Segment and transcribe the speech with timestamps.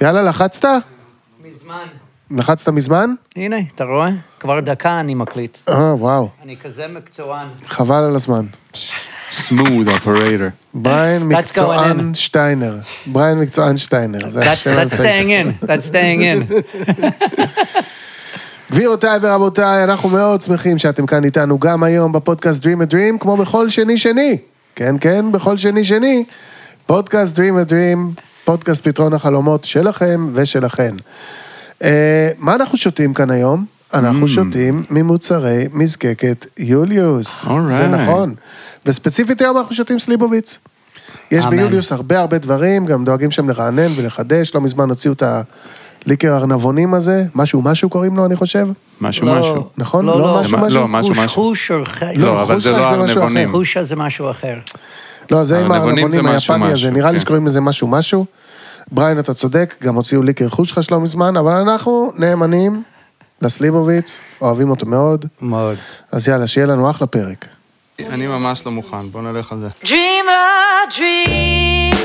[0.00, 0.64] יאללה, לחצת?
[1.50, 1.86] מזמן.
[2.30, 3.10] לחצת מזמן?
[3.36, 4.10] הנה, אתה רואה?
[4.40, 5.58] כבר דקה אני מקליט.
[5.68, 7.48] אה, וואו, אני כזה מקצוען.
[7.66, 8.46] חבל על הזמן.
[9.30, 10.50] smooth operator.
[10.74, 12.16] בריין That's going מקצוען in.
[12.16, 12.78] שטיינר.
[13.06, 14.18] בריין מקצוען שטיינר.
[14.28, 15.28] זה That's, השם staying
[15.62, 16.52] in, that's staying in.
[18.72, 23.36] גבירותיי ורבותיי, אנחנו מאוד שמחים שאתם כאן איתנו גם היום בפודקאסט Dream a Dream, כמו
[23.36, 24.38] בכל שני-שני.
[24.74, 26.24] כן, כן, בכל שני-שני.
[26.86, 30.94] פודקאסט Dream a Dream, פודקאסט פתרון החלומות שלכם ושלכן.
[31.82, 33.64] אה, מה אנחנו שותים כאן היום?
[33.94, 34.28] אנחנו Mm.
[34.28, 37.44] שותים ממוצרי מזקקת יוליוס.
[37.44, 37.48] Alright.
[37.68, 38.34] זה נכון.
[38.86, 40.58] וספציפית היום אנחנו שותים סליבוביץ.
[41.30, 41.56] יש אמן.
[41.56, 44.54] ביוליוס הרבה הרבה דברים, גם דואגים שם לרענן ולחדש.
[44.54, 45.22] לא מזמן הוציאו את
[46.06, 48.68] הליקר ארנבונים הזה, משהו משהו קוראים לו, אני חושב.
[49.00, 49.68] משהו לא, משהו.
[49.76, 50.06] נכון?
[50.06, 50.80] לא, לא לא, משהו, מה- משהו?
[50.80, 51.28] לא, משהו, משהו.
[51.28, 52.02] חוש או ח...
[52.02, 53.50] לא, אבל זה לא משהו ארנבונים.
[53.50, 54.54] חושה זה משהו אחר.
[55.30, 57.24] לא, זה עם הארנבונים היפני הזה, נראה לי כן.
[57.24, 58.24] שקוראים לזה משהו משהו.
[58.92, 62.82] בריין, אתה צודק, גם הוציאו ליקר חושחש לא מזמן, אבל אנחנו נאמנים
[63.42, 65.76] לסליבוביץ, אוהבים אותו מאוד, מאוד.
[66.12, 67.44] אז יאללה, שיהיה לנו אחלה פרק.
[67.98, 69.68] אני ממש לא מוכן, בוא נלך על זה.
[69.84, 71.98] Dream a dream.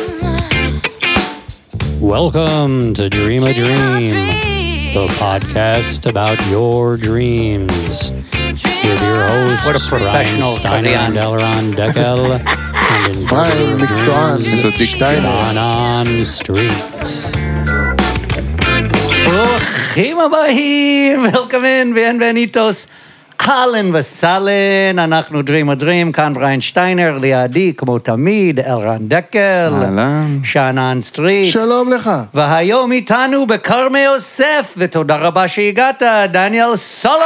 [2.02, 8.11] Welcome to Dream a Dream, the podcast about your dreams.
[8.11, 11.27] With your hosts, What a Brian professional Steiner and קריין.
[11.27, 15.21] Elron Deckel, and in בריין, Dream a מקצוען, Dreams, איזו דיקציה.
[15.21, 16.99] John on Street.
[19.25, 22.87] ברוכים הבאים, Welcome in, bienvenidos.
[23.50, 30.40] אהלן וסהלן, אנחנו Dream a Dream, כאן בריין שטיינר, לידי, כמו תמיד, אלרן דקל, אהלן.
[30.44, 31.52] שאנן סטריט.
[31.52, 32.12] שלום לך.
[32.34, 37.24] והיום איתנו בכרמי יוסף, ותודה רבה שהגעת, דניאל סולומון!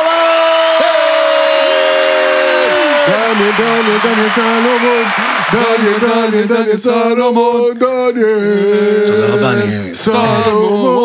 [3.08, 5.04] דניאל, דניאל, דניאל סלומון,
[5.52, 9.08] דניאל, דניאל, דניאל סלומון, דניאל.
[9.08, 9.96] תודה רבה, אני...
[9.96, 10.97] סלומון.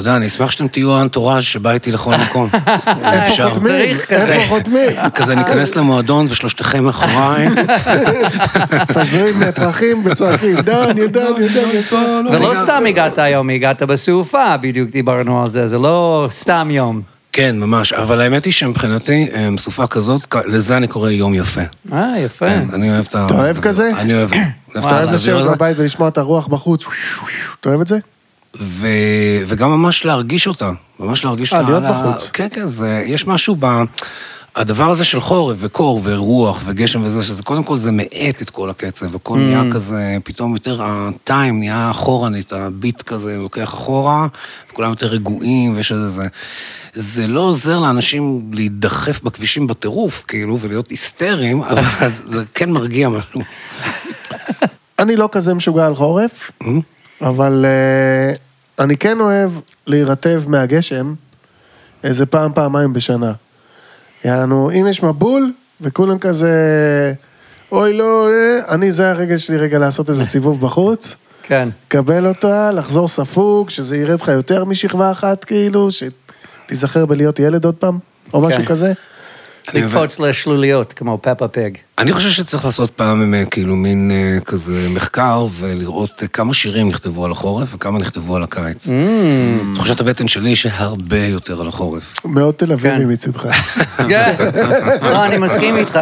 [0.00, 2.48] תודה, אני אשמח שאתם תהיו האנטוראז' שבא איתי לכל מקום.
[3.12, 3.50] איפה.
[3.50, 3.96] חותמים?
[4.10, 4.90] איפה חותמים?
[5.14, 7.48] כזה ניכנס למועדון ושלושתכם מאחוריי.
[8.82, 12.26] מפזרים פרחים וצועקים, דניאל, דניאל סלומון.
[12.26, 17.02] ולא סתם הגעת היום, הגעת בסופה, בדיוק דיברנו על זה, זה לא סתם יום.
[17.32, 21.60] כן, ממש, אבל האמת היא שמבחינתי, אה, סופה כזאת, לזה אני קורא יום יפה.
[21.92, 22.46] אה, יפה.
[22.46, 23.26] כן, אני אוהב את ה...
[23.26, 23.90] אתה אוהב כזה?
[23.98, 24.32] אני אוהב.
[24.32, 25.50] אוהב את אתה אוהב לשבת.
[25.50, 26.84] בבית ולשמוע את הרוח בחוץ?
[27.60, 27.98] אתה אוהב את זה?
[28.58, 28.86] ו...
[29.46, 31.70] וגם ממש להרגיש אותה, ממש להרגיש אה, אותה.
[31.70, 32.30] להיות על ה- בחוץ.
[32.32, 33.02] כן, כן, זה...
[33.06, 33.82] יש משהו ב...
[34.56, 38.70] הדבר הזה של חורף וקור ורוח וגשם וזה, שזה קודם כל זה מאט את כל
[38.70, 39.40] הקצב, הכל Mm.
[39.40, 44.26] נהיה כזה, פתאום יותר הטיים נהיה אחורנית, הביט כזה לוקח אחורה,
[44.70, 46.24] וכולם יותר רגועים ויש איזה זה.
[46.92, 51.82] זה לא עוזר לאנשים להידחף בכבישים בטירוף, כאילו, ולהיות היסטריים, אבל
[52.24, 53.40] זה כן מרגיע משהו.
[54.98, 56.66] אני לא כזה משוגע על חורף, Mm.
[57.22, 58.34] אבל אה,
[58.84, 59.50] אני כן אוהב
[59.86, 61.14] להירטב מהגשם
[62.04, 63.32] איזה פעם, פעמיים בשנה.
[64.24, 66.52] יענו, אם יש מבול, וכולם כזה,
[67.72, 71.68] אוי לא, אה", אני, זה הרגע שלי רגע לעשות איזה סיבוב בחוץ, כן.
[71.88, 77.74] קבל אותה, לחזור ספוג, שזה ירד לך יותר משכבה אחת, כאילו, שתיזכר בלהיות ילד עוד
[77.74, 77.98] פעם,
[78.34, 78.68] או משהו כן.
[78.68, 78.92] כזה.
[79.74, 81.70] לקפוץ לשלוליות, כמו פפה פג.
[81.98, 86.88] אני חושב שצריך לעשות פעם אה, כאילו מין אה, כזה מחקר ולראות אה, כמה שירים
[86.88, 88.88] נכתבו על החורף וכמה נכתבו על הקיץ.
[88.88, 88.92] Mm.
[89.74, 92.16] תחושת הבטן שלי שהרבה יותר על החורף.
[92.24, 93.10] מאוד תל אביבי כן.
[93.10, 93.46] מצידך.
[94.08, 94.34] כן.
[95.02, 95.98] לא, אני מסכים איתך.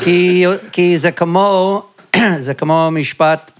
[0.00, 1.82] כי, כי זה כמו,
[2.46, 3.52] זה כמו משפט,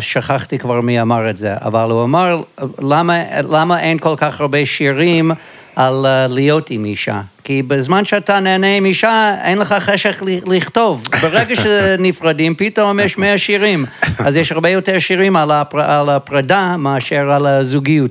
[0.00, 2.42] שכחתי כבר מי אמר את זה, אבל הוא אמר,
[2.78, 5.30] למה, למה אין כל כך הרבה שירים
[5.76, 7.20] על אה, להיות עם אישה?
[7.44, 11.02] כי בזמן שאתה נהנה עם אישה, אין לך חשך לכתוב.
[11.22, 13.84] ברגע שנפרדים, פתאום יש מאה שירים.
[14.18, 18.10] אז יש הרבה יותר שירים על, הפר, על הפרידה מאשר על הזוגיות.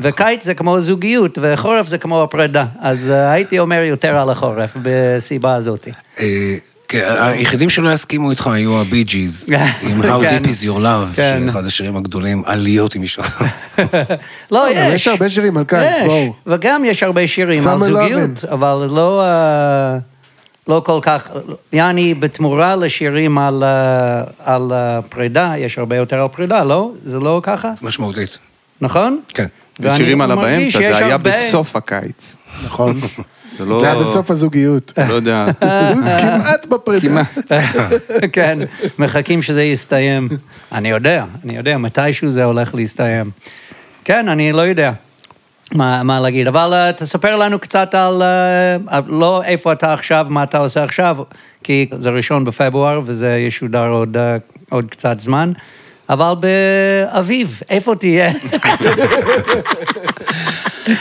[0.00, 2.64] וקיץ זה כמו זוגיות, וחורף זה כמו הפרידה.
[2.80, 5.88] אז אה, הייתי אומר יותר על החורף, בסיבה הזאת.
[6.90, 9.46] כן, היחידים שלא יסכימו איתך היו הבי ג'יז,
[9.82, 10.42] עם How כן.
[10.42, 11.42] Deep is Your Love, כן.
[11.46, 13.22] שאחד השירים הגדולים, על להיות עם אישה.
[14.52, 16.34] לא, גם יש הרבה שירים על קיץ, יש, בואו.
[16.46, 18.44] וגם יש הרבה שירים על זוגיות.
[18.50, 19.98] אבל לא, אה,
[20.68, 21.28] לא כל כך,
[21.72, 24.72] יעני, בתמורה לשירים על, אה, על
[25.08, 26.90] פרידה, יש הרבה יותר על פרידה, לא?
[27.04, 27.70] זה לא ככה?
[27.82, 28.38] משמעותית.
[28.80, 29.20] נכון?
[29.28, 29.46] כן.
[29.80, 32.36] ושירים על הבאמצע, זה היה הרבה- בסוף הקיץ.
[32.64, 33.00] נכון.
[33.58, 33.80] זה לא...
[33.80, 34.92] זה היה בסוף הזוגיות.
[35.08, 35.46] לא יודע.
[35.60, 37.24] כמעט בפרידה.
[37.24, 37.52] כמעט.
[38.32, 38.58] כן,
[38.98, 40.28] מחכים שזה יסתיים.
[40.72, 43.30] אני יודע, אני יודע, מתישהו זה הולך להסתיים.
[44.04, 44.92] כן, אני לא יודע
[45.74, 50.42] מה, מה להגיד, אבל uh, תספר לנו קצת על, uh, לא איפה אתה עכשיו, מה
[50.42, 51.16] אתה עושה עכשיו,
[51.64, 54.20] כי זה ראשון בפברואר וזה ישודר עוד, uh,
[54.70, 55.52] עוד קצת זמן,
[56.08, 58.32] אבל באביב, איפה תהיה?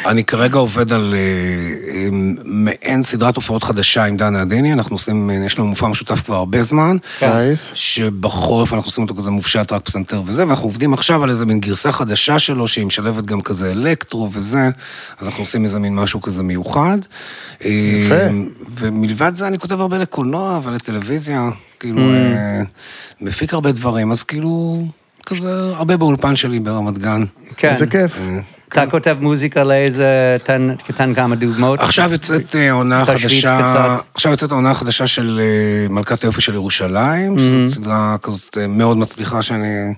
[0.06, 2.08] אני כרגע עובד על אה,
[2.46, 6.36] מעין סדרת הופעות חדשה עם דנה עדיני, אנחנו עושים, אה, יש לנו מופע משותף כבר
[6.36, 6.98] הרבה זמן.
[7.22, 7.72] נייס.
[7.74, 11.60] שבחורף אנחנו עושים אותו כזה מופשט רק פסנתר וזה, ואנחנו עובדים עכשיו על איזה מין
[11.60, 14.70] גרסה חדשה שלו, שהיא משלבת גם כזה אלקטרו וזה,
[15.20, 16.98] אז אנחנו עושים איזה מין משהו כזה מיוחד.
[17.62, 18.16] יפה.
[18.16, 18.30] אה,
[18.76, 21.50] ומלבד זה אני כותב הרבה לקולנוע ולטלוויזיה,
[21.80, 22.66] כאילו, Mm.
[23.22, 24.84] מפיק הרבה דברים, אז כאילו,
[25.26, 27.24] כזה הרבה באולפן שלי ברמת גן.
[27.58, 27.70] כן.
[27.70, 28.20] איזה כיף.
[28.70, 31.80] אתה כותב מוזיקה לאיזה, תן, תן כמה דוגמאות.
[31.80, 34.06] עכשיו יוצאת אה, החדשה, קצת.
[34.14, 38.98] עכשיו יוצאת העונה החדשה של אה, מלכת היופי של ירושלים, שזו סדרה כזאת אה, מאוד
[38.98, 39.94] מצליחה שאני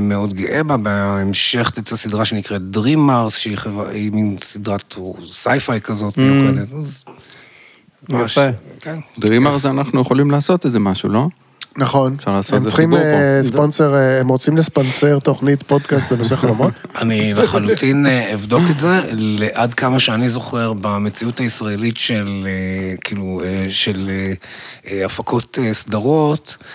[0.00, 0.76] מאוד גאה בה.
[0.76, 4.94] בהמשך תצא סדרה שנקראת Dreamers, שהיא מין סדרת
[5.30, 6.68] sci-fi כזאת מיוחדת.
[8.08, 8.46] יפה.
[8.80, 8.98] כן.
[9.18, 11.28] Dreamers אנחנו יכולים לעשות איזה משהו, לא?
[11.76, 12.16] נכון.
[12.18, 13.18] אפשר לעשות הם איזה צריכים חיבור פה.
[13.18, 16.72] אה, ספונסר, אה, הם רוצים לספנסר תוכנית פודקאסט בנושא חלומות?
[17.02, 19.00] אני לחלוטין אה, אבדוק את זה,
[19.52, 24.32] עד כמה שאני זוכר במציאות הישראלית של, אה, כאילו, אה, של אה,
[24.90, 26.66] אה, הפקות אה, סדרות, אה,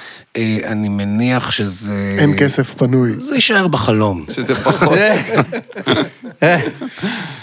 [0.66, 2.16] אני מניח שזה...
[2.20, 3.14] אין כסף פנוי.
[3.20, 4.24] זה יישאר בחלום.
[4.30, 4.98] שזה פחות.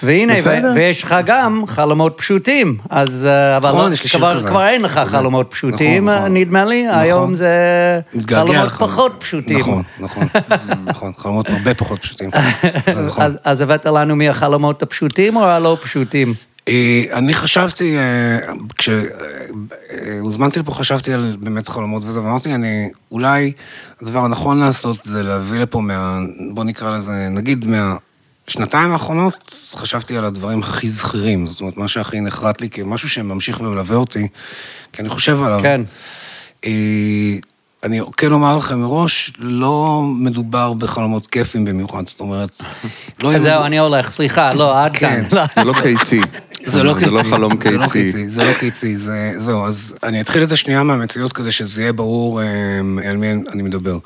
[0.02, 0.70] והנה, בסדר.
[0.72, 3.26] ו- ויש לך גם חלומות פשוטים, אז...
[3.26, 4.48] אה, אבל נכון, לא- יש לי שיר כבר- כזה.
[4.48, 5.00] כבר אין לך.
[5.10, 6.36] חלומות פשוטים, נכון, נכון.
[6.36, 6.86] נדמה לי.
[6.90, 7.50] היום זה
[8.30, 8.72] חלומות.
[8.72, 9.58] פחות פשוטים.
[9.58, 10.26] נכון, נכון,
[10.84, 12.30] נכון, חלומות הרבה פחות פשוטים.
[13.44, 16.34] אז הבאת לנו מהחלומות הפשוטים או הלא פשוטים?
[16.68, 17.96] אה, אני חשבתי,
[18.78, 23.52] כשהוזמנתי לפה חשבתי על באמת חלומות וזה, ואמרתי, אני, אולי
[24.02, 26.18] הדבר הנכון לעשות זה להביא לפה מה...
[26.54, 32.20] בוא נקרא לזה, נגיד מהשנתיים האחרונות, חשבתי על הדברים הכי זכירים, זאת אומרת, מה שהכי
[32.20, 34.28] נחרט לי כמשהו שממשיך ומלווה אותי,
[34.92, 35.60] כי אני חושב עליו.
[35.62, 35.80] כן.
[36.64, 36.70] אה,
[37.84, 42.62] אני כן אומר לכם מראש, לא מדובר בחלומות כיפים במיוחד, זאת אומרת,
[43.22, 43.38] לא...
[43.38, 45.22] זהו, אני הולך, סליחה, לא, עד כן.
[45.30, 45.38] כאן.
[45.56, 46.20] זה לא קיצי.
[46.64, 47.04] זה לא קיצי.
[47.04, 48.02] זה לא חלום זה לא קיצי.
[48.02, 49.32] קיצי, זה לא קיצי, זה...
[49.36, 52.46] זהו, אז אני אתחיל את זה שנייה מהמציאות כדי שזה יהיה ברור אה,
[53.10, 53.98] על מי אני מדבר.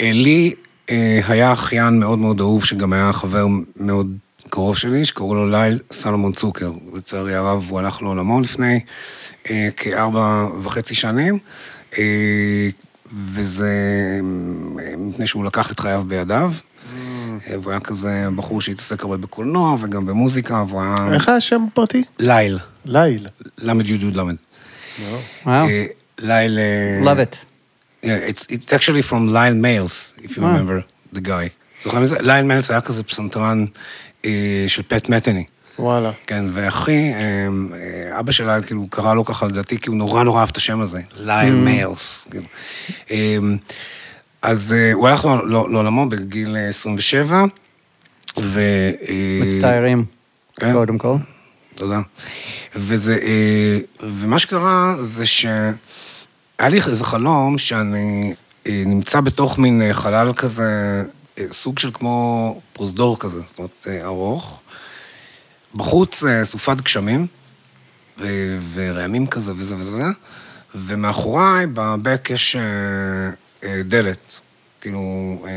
[0.00, 0.54] אה, לי
[0.90, 3.46] אה, היה אחיין מאוד מאוד אהוב, שגם היה חבר
[3.76, 4.12] מאוד
[4.50, 6.72] קרוב שלי, שקראו לו ליל סלומון צוקר.
[6.94, 8.80] לצערי הרב, הוא הלך לעולמו לפני
[9.50, 11.38] אה, כארבע וחצי שנים.
[13.12, 13.70] וזה
[14.80, 16.52] אה, מפני שהוא לקח את חייו בידיו.
[17.46, 21.14] אה, והוא היה כזה בחור שהתעסק הרבה בקולנוע וגם במוזיקה, והוא היה...
[21.14, 22.04] איך השם הפרטי?
[22.18, 23.26] ליל, ליל.
[23.58, 24.36] למד י' י' למד.
[25.46, 25.86] וואו, אה,
[26.18, 26.58] ליל...
[26.58, 27.36] אה, love it.
[28.02, 30.56] Yeah, it's, it's actually from Lyle Mays, if you אה.
[30.56, 30.82] remember
[31.14, 31.48] the guy.
[31.84, 32.16] זוכרים את זה?
[32.20, 33.64] לייל מייס היה כזה פסנתרן
[34.24, 35.44] אה, של פט מתני.
[35.78, 36.12] וואלה.
[36.26, 37.20] כן, ואחי, אה,
[37.74, 40.56] אה, אבא של לייל, כאילו, קרא לו ככה לדעתי, כי הוא נורא נורא אהב את
[40.56, 42.28] השם הזה, לייל מייס.
[44.48, 47.44] אה, אז אה, הוא הלך לעול- לעולמו בגיל אה, 27,
[48.38, 48.60] ו...
[49.08, 50.04] אה, מצטערים,
[50.60, 50.72] כן.
[50.72, 51.16] קודם כל.
[51.74, 52.00] תודה.
[52.76, 55.72] וזה, אה, ומה שקרה זה שהיה
[56.60, 58.34] לי איזה חלום שאני
[58.66, 61.02] אה, נמצא בתוך מין אה, חלל כזה,
[61.38, 64.62] אה, סוג של כמו פרוזדור כזה, זאת אומרת, אה, ארוך.
[65.74, 67.26] בחוץ אה, סופת גשמים,
[68.74, 70.04] ורעמים כזה וזה וזה
[70.74, 73.30] ומאחוריי, בבק יש אה, אה,
[73.84, 74.40] דלת.
[74.80, 75.00] כאילו,
[75.46, 75.50] אה,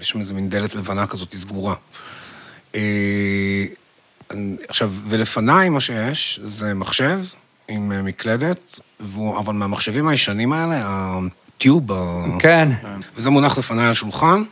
[0.00, 1.74] יש שם איזה מין דלת לבנה כזאת, סגורה.
[2.74, 3.64] אה,
[4.68, 7.20] עכשיו, ולפניי מה שיש זה מחשב
[7.68, 11.92] עם אה, מקלדת, והוא, אבל מהמחשבים הישנים האלה, הטיוב,
[12.38, 12.68] כן.
[13.16, 14.42] וזה מונח לפניי על שולחן,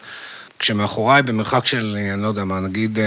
[0.58, 3.04] כשמאחוריי במרחק של, אה, אני לא יודע מה, נגיד אה,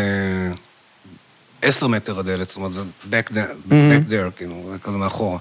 [1.62, 5.38] עשר מטר הדלת, זאת אומרת, זה back there, back there כאילו, זה כזה מאחורה.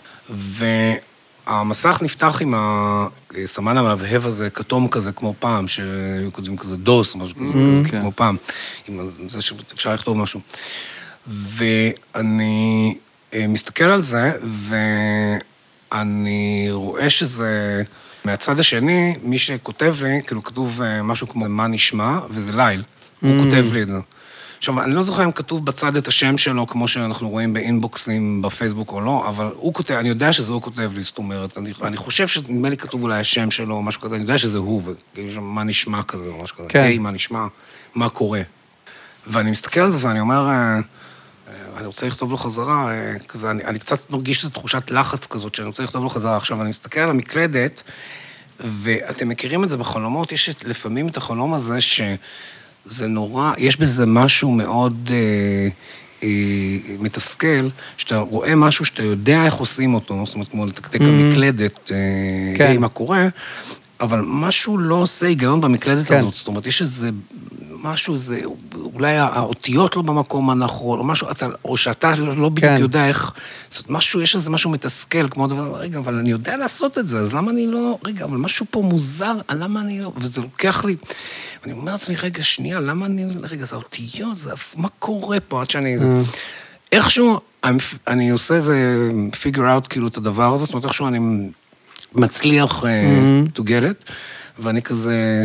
[1.50, 7.37] והמסך נפתח עם הסמן המהבהב הזה, כתום כזה, כמו פעם, שהיו כותבים כזה דוס, משהו
[7.37, 8.00] כזה, כזה, כן.
[8.00, 8.37] כמו פעם,
[8.88, 10.40] עם זה שאפשר לכתוב משהו.
[11.26, 12.97] ואני
[13.35, 14.33] אה, מסתכל על זה,
[15.92, 17.83] ואני רואה שזה...
[18.25, 22.83] מהצד השני, מי שכותב לי, כאילו כתוב אה, משהו כמו מה נשמע, וזה ליל.
[23.21, 23.99] הוא כותב לי את זה.
[24.61, 28.93] עכשיו, אני לא זוכר אם כתוב בצד את השם שלו, כמו שאנחנו רואים באינבוקסים בפייסבוק
[28.93, 31.97] או לא, אבל הוא כותב, אני יודע שזה הוא כותב לי, זאת אומרת, אני, אני
[31.97, 35.33] חושב שנדמה לי כתוב אולי השם שלו או משהו כזה, אני יודע שזה הוא, וכאילו
[35.33, 36.67] שם מה נשמע כזה או משהו כזה.
[36.69, 36.81] כן.
[36.81, 37.47] היי, מה נשמע?
[37.95, 38.43] מה קורה?
[39.26, 40.81] ואני מסתכל על זה ואני אומר, אה, אה,
[41.76, 45.55] אני רוצה לכתוב לו חזרה, אה, כזה, אני, אני קצת מרגיש איזו תחושת לחץ כזאת,
[45.55, 46.37] שאני רוצה לכתוב לו חזרה.
[46.37, 47.83] עכשיו, אני מסתכל על המקלדת,
[48.61, 51.81] ואתם מכירים את זה בחלומות, יש את- לפעמים את החלום הזה
[52.90, 55.68] שזה נורא, יש בזה משהו מאוד אה,
[56.23, 56.28] אה,
[56.99, 61.92] מתסכל, שאתה רואה משהו שאתה יודע איך עושים אותו, זאת אומרת, כמו לתקתק על מקלדת,
[61.92, 62.80] אה, כן.
[62.80, 63.28] מה קורה,
[64.00, 66.16] אבל משהו לא עושה היגיון במקלדת כן.
[66.16, 66.35] הזאת.
[66.35, 67.11] זאת אומרת, יש איזה
[67.82, 68.40] משהו, זה,
[68.94, 72.80] אולי האותיות לא במקום הנכון, או משהו, אתה, או שאתה לא בדיוק כן.
[72.80, 73.32] יודע איך...
[73.70, 77.08] זאת אומרת, משהו, יש איזה משהו מתסכל, כמו דבר, רגע, אבל אני יודע לעשות את
[77.08, 77.99] זה, אז למה אני לא...
[78.04, 80.12] רגע, אבל משהו פה מוזר, למה אני לא...
[80.16, 80.96] וזה לוקח לי...
[81.64, 83.26] אני אומר לעצמי, רגע, שנייה, למה אני...
[83.42, 84.50] רגע, זה האותיות, זה...
[84.76, 85.99] מה קורה פה עד שאני...
[85.99, 86.08] זה...
[86.92, 91.50] איכשהו, אני, אני עושה איזה figure out כאילו את הדבר הזה, זאת אומרת, איכשהו אני
[92.14, 94.12] מצליח uh, to get it,
[94.58, 95.44] ואני כזה,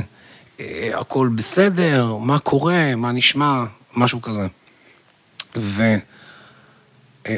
[0.93, 3.63] הכל בסדר, מה קורה, מה נשמע,
[3.95, 4.47] משהו כזה.
[5.57, 5.83] ו...
[7.27, 7.37] אה,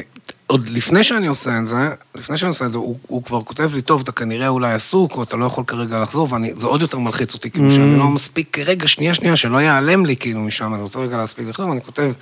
[0.50, 1.76] לפני שאני עושה את זה,
[2.14, 5.16] לפני שאני עושה את זה, הוא, הוא כבר כותב לי, טוב, אתה כנראה אולי עסוק,
[5.16, 8.58] או אתה לא יכול כרגע לחזור, וזה עוד יותר מלחיץ אותי, כאילו, שאני לא מספיק,
[8.58, 12.12] רגע, שנייה, שנייה, שלא ייעלם לי, כאילו, משם, אני רוצה רגע להספיק לכתוב, ואני כותב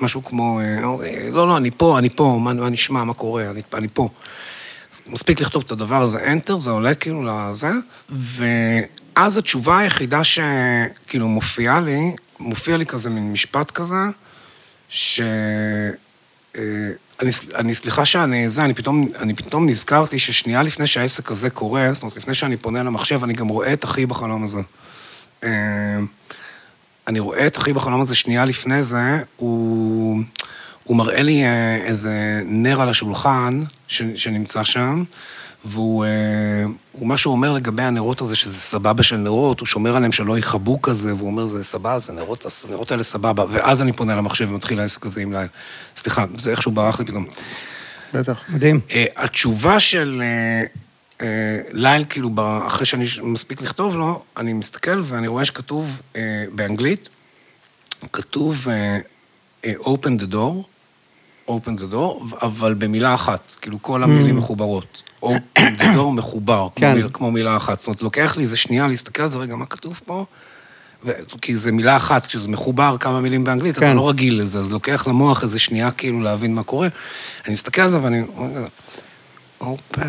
[0.00, 0.64] משהו כמו, אה,
[1.04, 4.08] אה, לא, לא, אני פה, אני פה, מה, מה נשמע, מה קורה, אני, אני פה.
[5.06, 7.70] מספיק לכתוב את הדבר הזה, enter, זה עולה כאילו לזה,
[9.16, 13.94] ואז התשובה היחידה שכאילו מופיעה לי, מופיע לי כזה מין משפט כזה,
[14.88, 15.20] ש...
[16.56, 16.60] אה,
[17.22, 21.92] אני, אני סליחה שאני זה, אני פתאום, אני פתאום נזכרתי ששנייה לפני שהעסק הזה קורה,
[21.92, 24.60] זאת אומרת, לפני שאני פונה למחשב, אני גם רואה את אחי בחלום הזה.
[25.44, 25.50] אה,
[27.08, 30.22] אני רואה את אחי בחלום הזה שנייה לפני זה, הוא,
[30.84, 35.04] הוא מראה לי אה, איזה נר על השולחן ש, שנמצא שם,
[35.64, 40.12] והוא, אה, מה שהוא אומר לגבי הנרות הזה, שזה סבבה של נרות, הוא שומר עליהם
[40.12, 44.16] שלא יכבו כזה, והוא אומר, זה סבבה, זה נרות, הנרות האלה סבבה, ואז אני פונה
[44.16, 45.46] למחשב ומתחיל העסק הזה עם לילה.
[45.96, 47.26] סליחה, זה איכשהו ברח לי פתאום.
[48.14, 48.42] בטח.
[48.48, 48.80] מדהים.
[48.90, 50.22] אה, התשובה של
[51.20, 51.26] אה,
[51.72, 52.30] ליל, כאילו,
[52.66, 56.02] אחרי שאני מספיק לכתוב לו, אני מסתכל ואני רואה שכתוב
[56.52, 57.08] באנגלית,
[58.12, 58.66] כתוב
[59.64, 60.73] open the door,
[61.48, 65.02] open the door, אבל במילה אחת, כאילו כל המילים מחוברות.
[65.22, 66.94] open the door מחובר, כמו, כן.
[66.94, 67.80] מיל, כמו מילה אחת.
[67.80, 70.24] זאת אומרת, לוקח לי איזה שנייה להסתכל על זה, רגע, מה כתוב פה?
[71.04, 71.10] ו...
[71.42, 73.86] כי זה מילה אחת, כשזה מחובר כמה מילים באנגלית, כן.
[73.86, 76.88] אתה לא רגיל לזה, אז לוקח למוח איזה שנייה כאילו להבין מה קורה.
[77.44, 78.22] אני מסתכל על זה ואני...
[79.60, 80.04] open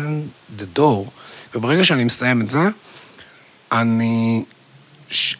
[0.58, 1.10] the door,
[1.54, 2.60] וברגע שאני מסיים את זה,
[3.72, 4.44] אני...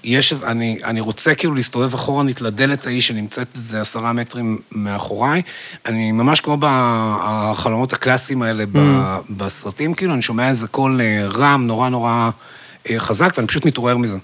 [0.05, 5.43] יש איזה, אני, אני רוצה כאילו להסתובב אחורנית לדלת ההיא שנמצאת איזה עשרה מטרים מאחוריי.
[5.87, 8.79] אני ממש כמו בחלומות הקלאסיים האלה ב,
[9.31, 12.31] בסרטים, כאילו, אני שומע איזה קול אה, רם, נורא נורא
[12.91, 14.19] אה, חזק, ואני פשוט מתעורר מזה.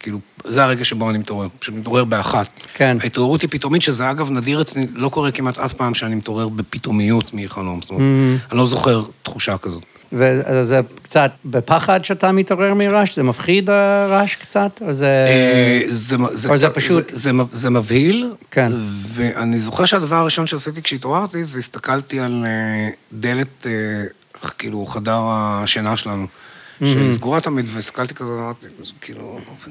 [0.00, 2.62] כאילו, זה הרגע שבו אני מתעורר, פשוט מתעורר באחת.
[2.74, 2.96] כן.
[3.00, 7.34] ההתעוררות היא פתאומית, שזה אגב נדיר אצלי, לא קורה כמעט אף פעם שאני מתעורר בפתאומיות
[7.34, 7.82] מחלום.
[7.82, 8.02] זאת אומרת,
[8.50, 9.97] אני לא זוכר תחושה כזאת.
[10.12, 13.16] וזה קצת בפחד שאתה מתעורר מרעש?
[13.16, 14.82] זה מפחיד הרעש קצת?
[14.86, 15.24] או זה...
[15.28, 18.72] אה, זה, זה, או זה פשוט- זה, זה, מב- זה מבהיל, כן.
[19.14, 23.72] ואני זוכר שהדבר הראשון שעשיתי כשהתעוררתי, זה הסתכלתי על אה, דלת, אה,
[24.58, 26.26] כאילו, חדר השינה שלנו,
[26.84, 29.70] שהיא סגורה תמיד, והסתכלתי כזה, אמרתי, זה כאילו, open,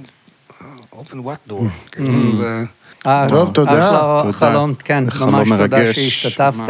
[0.94, 1.56] open what door,
[1.92, 2.64] כאילו, זה...
[3.08, 3.72] אה, טוב, תודה.
[3.90, 4.34] אחלה תודה.
[4.34, 6.70] חלום, כן, זה ממש תודה שהשתתפת.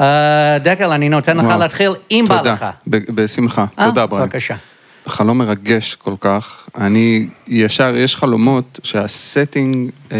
[0.00, 1.46] אה, דקל, אני נותן לך.
[1.58, 2.66] להתחיל, אם בא תודה, לך.
[2.86, 3.64] ב- בשמחה.
[3.78, 4.24] אה, תודה, בריין.
[4.24, 4.54] בבקשה.
[5.06, 6.68] חלום מרגש כל כך.
[6.78, 10.18] אני ישר, יש חלומות שהסטינג אה,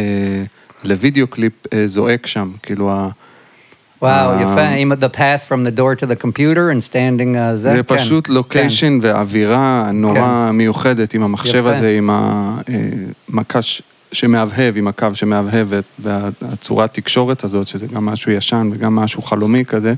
[0.85, 3.09] לוידאו קליפ אה, זועק שם, כאילו ה...
[4.02, 7.54] וואו, אה, יפה, עם the path from the door to the computer and standing, uh,
[7.54, 8.33] זה, זה כן, פשוט כן.
[8.33, 11.71] לוקיישן ואווירה נורא מיוחדת עם המחשב יפה.
[11.71, 12.11] הזה, עם
[13.28, 13.83] המקש
[14.14, 15.68] שמהבהב, עם הקו שמהבהב,
[15.99, 19.94] והצורת תקשורת הזאת, שזה גם משהו ישן וגם משהו חלומי כזה,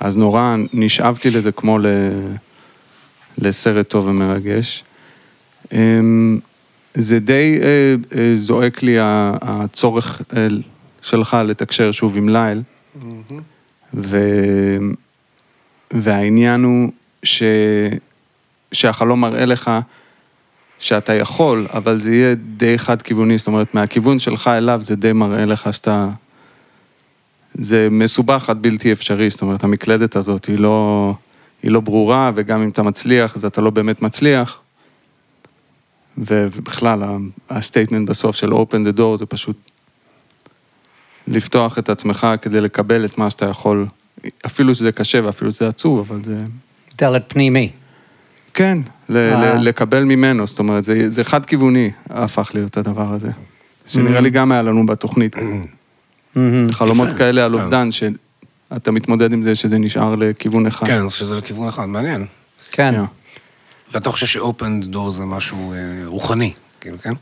[0.00, 1.86] אז נורא נשאבתי לזה כמו ל...
[3.38, 4.84] לסרט טוב ומרגש.
[5.72, 6.38] אמ,
[6.94, 10.46] זה די אה, אה, זועק לי הצורך אה,
[11.02, 12.62] שלך לתקשר שוב עם ליל.
[13.94, 14.18] ו...
[15.90, 16.90] והעניין הוא
[17.22, 17.42] ש...
[18.72, 19.70] שהחלום מראה לך
[20.80, 25.44] שאתה יכול, אבל זה יהיה די חד-כיווני, זאת אומרת, מהכיוון שלך אליו זה די מראה
[25.44, 26.08] לך שאתה...
[27.54, 31.14] זה מסובך עד בלתי אפשרי, זאת אומרת, המקלדת הזאת היא לא,
[31.62, 34.58] היא לא ברורה, וגם אם אתה מצליח, אז אתה לא באמת מצליח.
[36.18, 37.02] ובכלל,
[37.50, 39.56] ה statement בסוף של open the door זה פשוט
[41.28, 43.86] לפתוח את עצמך כדי לקבל את מה שאתה יכול,
[44.46, 46.44] אפילו שזה קשה ואפילו שזה עצוב, אבל זה...
[46.98, 47.72] דלת פנימי.
[48.54, 48.78] כן,
[49.10, 49.54] ל- אה.
[49.54, 53.28] לקבל ממנו, זאת אומרת, זה, זה חד-כיווני הפך להיות הדבר הזה.
[53.86, 55.36] שנראה לי גם היה לנו בתוכנית.
[56.34, 56.66] מהמם.
[56.72, 57.08] חלומות.
[57.18, 57.62] כאלה על כן.
[57.62, 60.86] אובדן, שאתה מתמודד עם זה שזה נשאר לכיוון אחד.
[60.86, 62.26] כן, שזה לכיוון אחד, מעניין.
[62.70, 62.94] כן.
[63.92, 67.12] ואתה חושב ש-open door זה משהו אה, רוחני, כאילו, כן?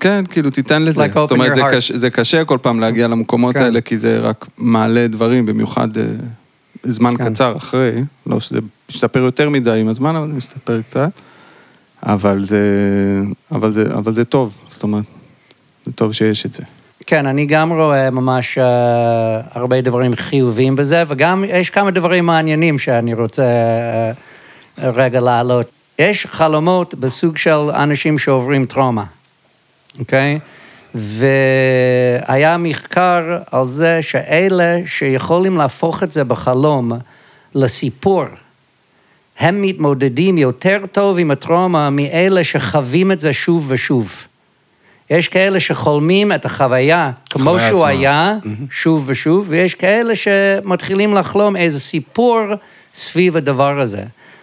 [0.00, 1.04] כן, כאילו, תיתן לזה.
[1.04, 1.62] Like זאת אומרת, זה.
[1.72, 3.62] קשה, זה קשה כל פעם להגיע למקומות כן.
[3.62, 6.04] האלה, כי זה רק מעלה דברים, במיוחד אה,
[6.84, 7.30] זמן כן.
[7.30, 7.92] קצר אחרי,
[8.26, 8.58] לא שזה
[8.90, 11.10] משתפר יותר מדי עם הזמן, אבל זה משתפר קצת.
[12.02, 12.64] אבל זה,
[13.52, 15.04] אבל זה, אבל זה טוב, זאת אומרת,
[15.86, 16.62] זה טוב שיש את זה.
[17.06, 18.60] כן, אני גם רואה ממש uh,
[19.52, 23.42] הרבה דברים חיוביים בזה, וגם יש כמה דברים מעניינים שאני רוצה
[24.76, 25.66] uh, רגע להעלות.
[25.98, 29.04] יש חלומות בסוג של אנשים שעוברים טראומה,
[29.98, 30.38] אוקיי?
[30.94, 36.92] והיה מחקר על זה שאלה שיכולים להפוך את זה בחלום
[37.54, 38.24] לסיפור,
[39.40, 44.26] הם מתמודדים יותר טוב עם הטראומה מאלה שחווים את זה שוב ושוב.
[45.10, 47.88] יש כאלה שחולמים את החוויה כמו שהוא עצמה.
[47.88, 48.36] היה,
[48.70, 52.40] שוב ושוב, ויש כאלה שמתחילים לחלום איזה סיפור
[52.94, 54.02] סביב הדבר הזה.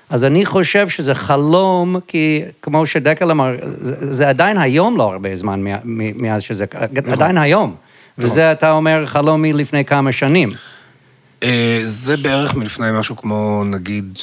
[0.09, 5.35] אז אני חושב שזה חלום, כי כמו שדקל אמר, זה, זה עדיין היום לא הרבה
[5.35, 5.63] זמן
[6.15, 7.13] מאז שזה, נכון.
[7.13, 7.75] עדיין היום.
[8.17, 10.49] וזה אתה אומר חלום מלפני כמה שנים.
[11.43, 14.19] אה, זה בערך מלפני משהו כמו, נגיד,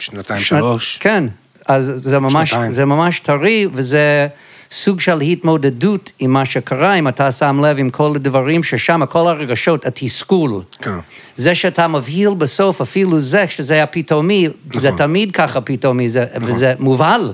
[0.00, 0.98] שנתיים, שנת- שלוש.
[1.00, 1.24] כן,
[1.66, 2.72] אז זה ממש, שנתיים.
[2.72, 4.28] זה ממש טרי, וזה
[4.70, 9.28] סוג של התמודדות עם מה שקרה, אם אתה שם לב עם כל הדברים ששם, כל
[9.28, 10.62] הרגשות, התסכול.
[10.78, 10.90] כן.
[11.36, 14.98] זה שאתה מבהיל בסוף, אפילו זה, שזה היה פתאומי, זה נכון.
[14.98, 17.32] תמיד ככה פתאומי, זה, וזה מובהל.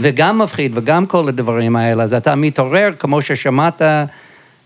[0.00, 2.02] וגם מפחיד, וגם כל הדברים האלה.
[2.02, 3.82] אז אתה מתעורר, כמו ששמעת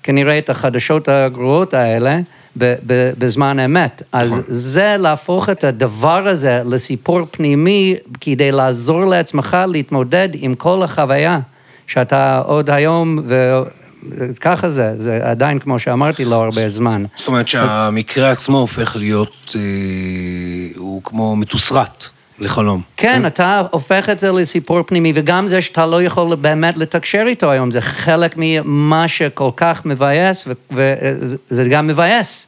[0.03, 2.19] כנראה את החדשות הגרועות האלה,
[2.57, 4.03] בזמן אמת.
[4.13, 4.43] אז נכון.
[4.49, 11.41] זה להפוך את הדבר הזה לסיפור פנימי, כדי לעזור לעצמך להתמודד עם כל החוויה
[11.87, 13.19] שאתה עוד היום,
[14.09, 17.05] וככה זה, זה עדיין, כמו שאמרתי, לא הרבה זמן.
[17.17, 19.61] זאת אומרת שהמקרה עצמו הופך להיות, אה,
[20.77, 22.05] הוא כמו מתוסרט
[22.39, 22.81] לחלום.
[22.97, 27.51] כן, אתה הופך את זה לסיפור פנימי, וגם זה שאתה לא יכול באמת לתקשר איתו
[27.51, 32.47] היום, זה חלק ממה שכל כך מבאס, וזה גם מבאס.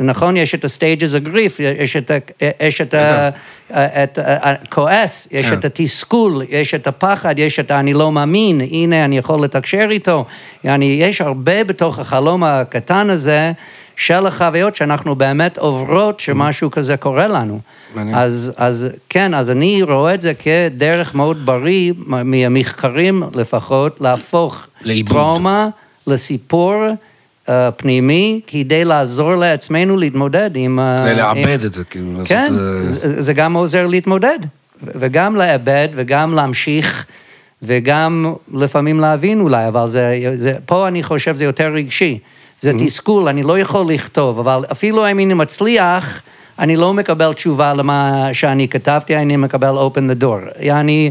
[0.00, 3.28] נכון, יש את of grief, יש את ה- יש את ה-
[3.74, 5.52] את הכועס, יש כן.
[5.52, 10.24] את התסכול, יש את הפחד, יש את ה"אני לא מאמין", הנה, אני יכול לתקשר איתו.
[10.64, 13.52] יעני, יש הרבה בתוך החלום הקטן הזה
[13.96, 17.60] של החוויות שאנחנו באמת עוברות, שמשהו כזה קורה לנו.
[17.94, 18.16] מעניין.
[18.16, 25.16] אז, אז כן, אז אני רואה את זה כדרך מאוד בריא, מהמחקרים לפחות, להפוך לעיבוד.
[25.16, 25.68] טראומה
[26.06, 26.74] לסיפור
[27.46, 30.78] uh, פנימי, כדי לעזור לעצמנו להתמודד עם...
[30.78, 32.88] uh, עם- לעבד את זה, כאילו, כן, זה.
[32.88, 34.38] זה, זה גם עוזר להתמודד,
[34.82, 37.06] וגם לאבד, וגם להמשיך,
[37.62, 42.18] וגם לפעמים להבין אולי, אבל זה, זה, פה אני חושב זה יותר רגשי.
[42.60, 42.86] זה Mm-hmm.
[42.86, 46.22] תסכול, אני לא יכול לכתוב, אבל אפילו אם אני מצליח,
[46.58, 50.64] אני לא מקבל תשובה למה שאני כתבתי, אני מקבל open the door.
[50.64, 51.10] יעני,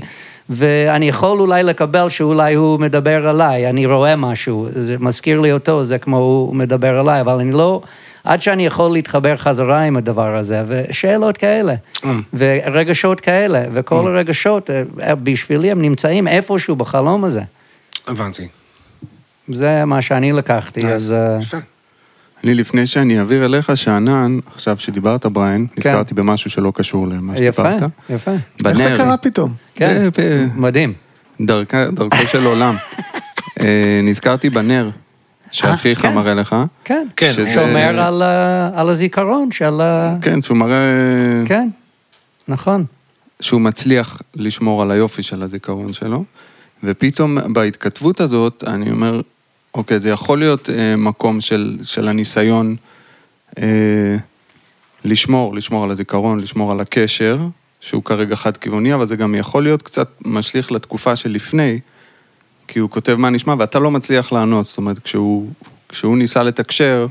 [0.50, 5.86] ואני יכול אולי לקבל שאולי הוא מדבר עליי, אני רואה משהו, זה מזכיר לי אותו,
[5.86, 7.82] זה כמו הוא מדבר עליי, אבל אני לא,
[8.24, 11.76] עד שאני יכול להתחבר חזרה עם הדבר הזה, ושאלות כאלה,
[12.34, 17.42] ורגשות כאלה, וכל הרגשות, אה, בשבילי הם נמצאים איפשהו בחלום הזה.
[18.08, 18.61] הבנתי.
[19.48, 21.12] זה מה שאני לקחתי, אז...
[21.12, 21.58] אה, יפה.
[22.44, 27.44] אני, לפני שאני אעביר אליך, שאנן, עכשיו שדיברת, בריין, נזכרתי במשהו שלא קשור למה כן.
[27.44, 27.92] יפה, שדיברת.
[28.10, 28.32] יפה.
[28.66, 29.54] איך זה קרה פתאום?
[29.76, 30.94] כן, ב- ב- מדהים.
[31.42, 32.76] דרכו של עולם.
[33.62, 34.90] אה, נזכרתי בנר
[35.52, 36.14] שאחיך כן.
[36.16, 36.56] מראה לך.
[36.86, 38.00] כן, כן, שזה- שומר
[38.76, 40.16] על, הזיכרון של ה...
[40.22, 40.78] כן, שהוא מראה
[41.46, 41.70] כן,
[42.48, 42.86] נכון.
[43.40, 46.24] שהוא מצליח לשמור על היופי של הזיכרון שלו,
[46.84, 49.22] ופתאום בהתכתבות הזאת, אני אומר,
[49.74, 52.76] אוקיי, זה יכול להיות אה, מקום של, של הניסיון
[53.58, 54.16] אה,
[55.06, 57.40] לשמור, לשמור על הזיכרון, לשמור על הקשר,
[57.82, 61.80] שהוא כרגע חד-כיווני, אבל זה גם יכול להיות קצת משליך לתקופה שלפני,
[62.68, 65.50] כי הוא כותב מה נשמע, ואתה לא מצליח לענות, זאת אומרת, כשהוא,
[65.90, 67.08] כשהוא ניסה לתקשר,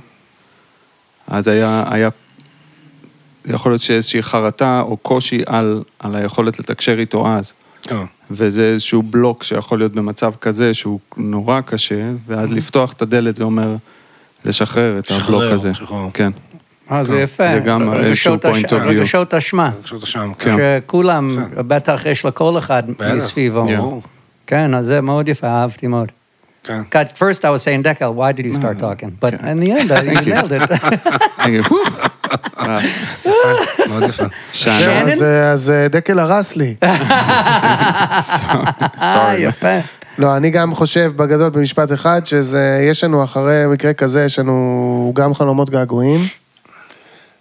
[1.27, 2.09] אז היה, היה
[3.47, 7.53] יכול להיות שאיזושהי חרטה או קושי על, על היכולת לתקשר איתו אז.
[7.81, 8.07] טוב.
[8.31, 13.45] וזה איזשהו בלוק שיכול להיות במצב כזה שהוא נורא קשה, ואז לפתוח את הדלת זה
[13.45, 13.77] אומר
[14.45, 15.71] לשחרר את הבלוק הזה.
[15.71, 16.09] לשחרר.
[16.15, 16.33] כן.
[16.91, 17.49] אה, זה יפה.
[17.55, 18.91] זה גם רגשות איזשהו point of view.
[18.91, 19.71] רגשות אשמה.
[19.83, 20.33] פשוט שם.
[20.39, 20.57] כן.
[20.57, 21.29] שכולם.
[21.55, 22.83] בטח יש לכל אחד.
[23.17, 23.65] מסביבו.
[23.65, 24.03] ברור.
[24.47, 26.13] כן, אז זה מאוד יפה, אהבתי מאוד.
[26.65, 26.81] כן.
[26.93, 29.11] At first I was saying, Dekel, why did you start talking?
[29.21, 30.71] But in the end, you nailed it.
[33.89, 34.25] מאוד יפה.
[35.53, 36.75] אז, אה, דקל הרס לי.
[39.03, 39.79] אה, יפה.
[40.19, 45.13] לא, אני גם חושב בגדול במשפט אחד, שזה, יש לנו אחרי מקרה כזה, יש לנו
[45.15, 46.21] גם חלומות געגועים,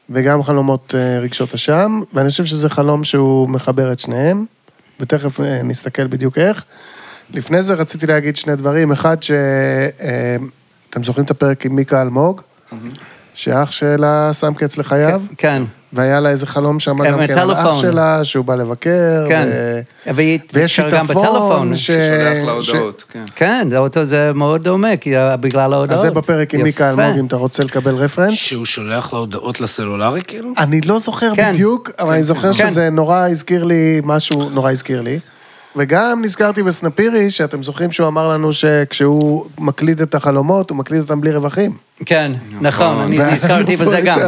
[0.09, 4.45] וגם חלומות אה, רגשות אשם, ואני חושב שזה חלום שהוא מחבר את שניהם,
[4.99, 6.63] ותכף נסתכל בדיוק איך.
[7.33, 9.31] לפני זה רציתי להגיד שני דברים, אחד ש...
[10.89, 12.41] אתם זוכרים את הפרק עם מיקה אלמוג,
[13.39, 15.21] שאח שלה שם קץ לחייו?
[15.37, 17.81] כן, והיה לה איזה חלום שם כן, גם כן על אח.
[17.81, 19.25] שלה, שהוא בא לבקר.
[19.27, 19.47] כן.
[20.15, 21.75] ו- ויש שיטפון.
[21.75, 21.91] ש...
[21.91, 23.25] שולח לה הודעות, כן.
[23.35, 25.97] כן, זה אותו, זה מאוד דומה, כי בגלל ההודעות.
[25.99, 26.89] אז זה בפרק עם מיקה.
[26.89, 28.33] אלמוג, אם אתה רוצה לקבל רפרנס.
[28.33, 30.49] שהוא שולח לה הודעות לסלולרי, כאילו?
[30.57, 31.51] אני לא זוכר כן.
[31.51, 32.67] בדיוק, אבל אני זוכר כן.
[32.67, 35.19] שזה נורא הזכיר לי, משהו נורא הזכיר לי.
[35.75, 41.21] וגם נזכרתי בסנפירי, שאתם זוכרים שהוא אמר לנו שכשהוא מקליד את החלומות, הוא מקליד אותם
[41.21, 41.77] בלי רווחים.
[42.05, 44.19] כן, נכון, אני נזכרתי בזה גם,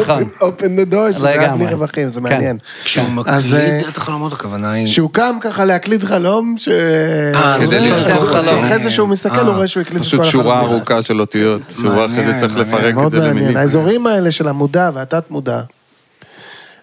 [0.00, 0.24] נכון.
[0.40, 1.64] אופן דה דור, שזה היה לגמרי.
[1.64, 2.28] בלי רווחים, זה כן.
[2.28, 2.58] מעניין.
[2.84, 4.86] כשהוא מקליד אה, את החלומות, הכוונה היא...
[4.86, 6.68] שהוא קם ככה להקליד חלום, ש...
[6.68, 8.64] אה, כדי לזכור חלום.
[8.64, 10.78] אחרי זה שהוא מסתכל, הוא רואה שהוא הקליד את כל פשוט שורה החלומות.
[10.78, 12.76] ארוכה של אותיות, שהוא אחרי מעניין, זה צריך מעניין.
[12.78, 13.36] לפרק את מאוד זה מעניין.
[13.36, 13.56] למילים.
[13.56, 15.60] האזורים האלה של המודע והתת-מודע,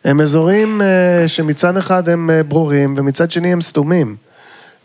[0.05, 4.15] הם אזורים אה, שמצד אחד הם אה, ברורים, ומצד שני הם סתומים.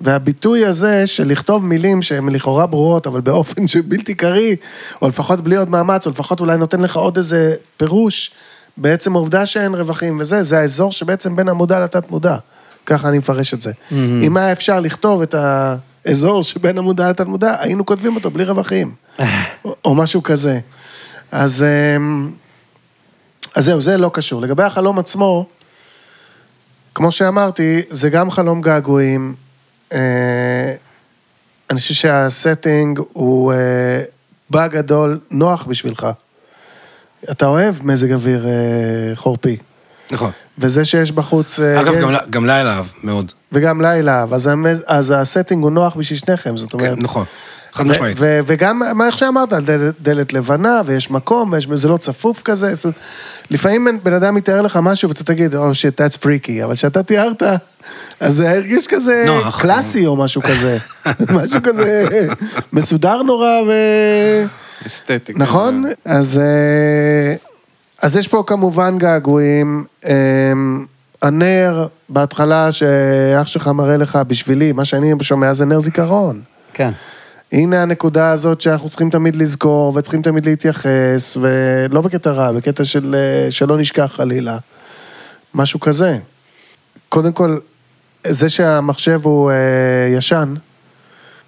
[0.00, 4.56] והביטוי הזה של לכתוב מילים שהן לכאורה ברורות, אבל באופן שבלתי קריא,
[5.02, 8.30] או לפחות בלי עוד מאמץ, או לפחות אולי נותן לך עוד איזה פירוש,
[8.76, 12.36] בעצם העובדה שאין רווחים וזה, זה האזור שבעצם בין המודע לתת-מודע.
[12.86, 13.72] ככה אני מפרש את זה.
[14.22, 15.34] אם היה אפשר לכתוב את
[16.06, 18.94] האזור שבין המודע לתת-מודע, היינו כותבים אותו בלי רווחים.
[19.64, 20.58] או- או משהו כזה.
[21.32, 21.64] אז,
[21.96, 22.30] אמ,
[23.54, 24.42] אז זהו, זה לא קשור.
[24.42, 25.46] לגבי החלום עצמו,
[26.94, 29.34] כמו שאמרתי, זה גם חלום געגועים.
[29.92, 30.74] אה,
[31.70, 34.02] אני חושב שהסטינג הוא אה,
[34.50, 36.06] בגדול נוח בשבילך.
[37.30, 38.50] אתה אוהב מזג אוויר אה,
[39.14, 39.56] חורפי.
[40.10, 40.30] נכון.
[40.58, 41.60] וזה שיש בחוץ...
[41.60, 43.32] אה, אגב, יש- גם ל- גם לילה אהב, מאוד.
[43.52, 46.94] וגם לילה, אז, המז- אז ה setting הוא נוח בשביל שניכם, זאת אומרת...
[46.98, 47.24] כן, נכון.
[47.72, 48.16] חד משמעית.
[48.20, 52.42] ו- וגם, מה איך שאמרת, על דלת, דלת לבנה, ויש מקום, ויש, זה לא צפוף
[52.42, 52.72] כזה.
[53.50, 57.02] לפעמים בן אדם יתאר לך משהו ואתה תגיד, או oh, shit, that's freaky, אבל כשאתה
[57.02, 57.42] תיארת,
[58.20, 59.60] אז זה הרגיש כזה נוח.
[59.60, 60.78] קלאסי או משהו כזה.
[61.42, 62.06] משהו כזה
[62.72, 63.72] מסודר נורא ו...
[64.86, 65.32] אסתטי.
[65.36, 65.84] נכון?
[66.04, 67.34] אז, אה,
[68.02, 69.84] אז יש פה כמובן געגועים.
[70.04, 70.12] אה,
[71.22, 76.40] הנר, בהתחלה, שאח שלך מראה לך בשבילי, מה שאני שומע זה נר זיכרון.
[76.72, 76.90] כן.
[77.52, 83.14] הנה הנקודה הזאת שאנחנו צריכים תמיד לזכור, וצריכים תמיד להתייחס, ולא בקטע רע, בקטע של
[83.14, 84.58] אה, שלא נשכח חלילה.
[85.54, 86.18] משהו כזה.
[87.08, 87.58] קודם כל,
[88.26, 89.56] זה שהמחשב הוא אה,
[90.16, 90.54] ישן,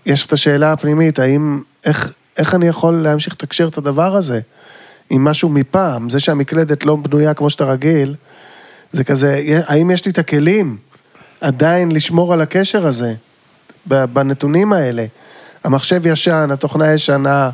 [0.06, 4.40] יש את השאלה הפנימית, האם, איך, איך אני יכול להמשיך לתקשר את הדבר הזה
[5.10, 6.10] עם משהו מפעם?
[6.10, 8.14] זה שהמקלדת לא בנויה כמו שאתה רגיל,
[8.92, 10.76] זה כזה, האם יש לי את הכלים
[11.40, 13.14] עדיין לשמור על הקשר הזה,
[13.86, 15.06] בנתונים האלה?
[15.64, 17.50] המחשב ישן, התוכנה ישנה,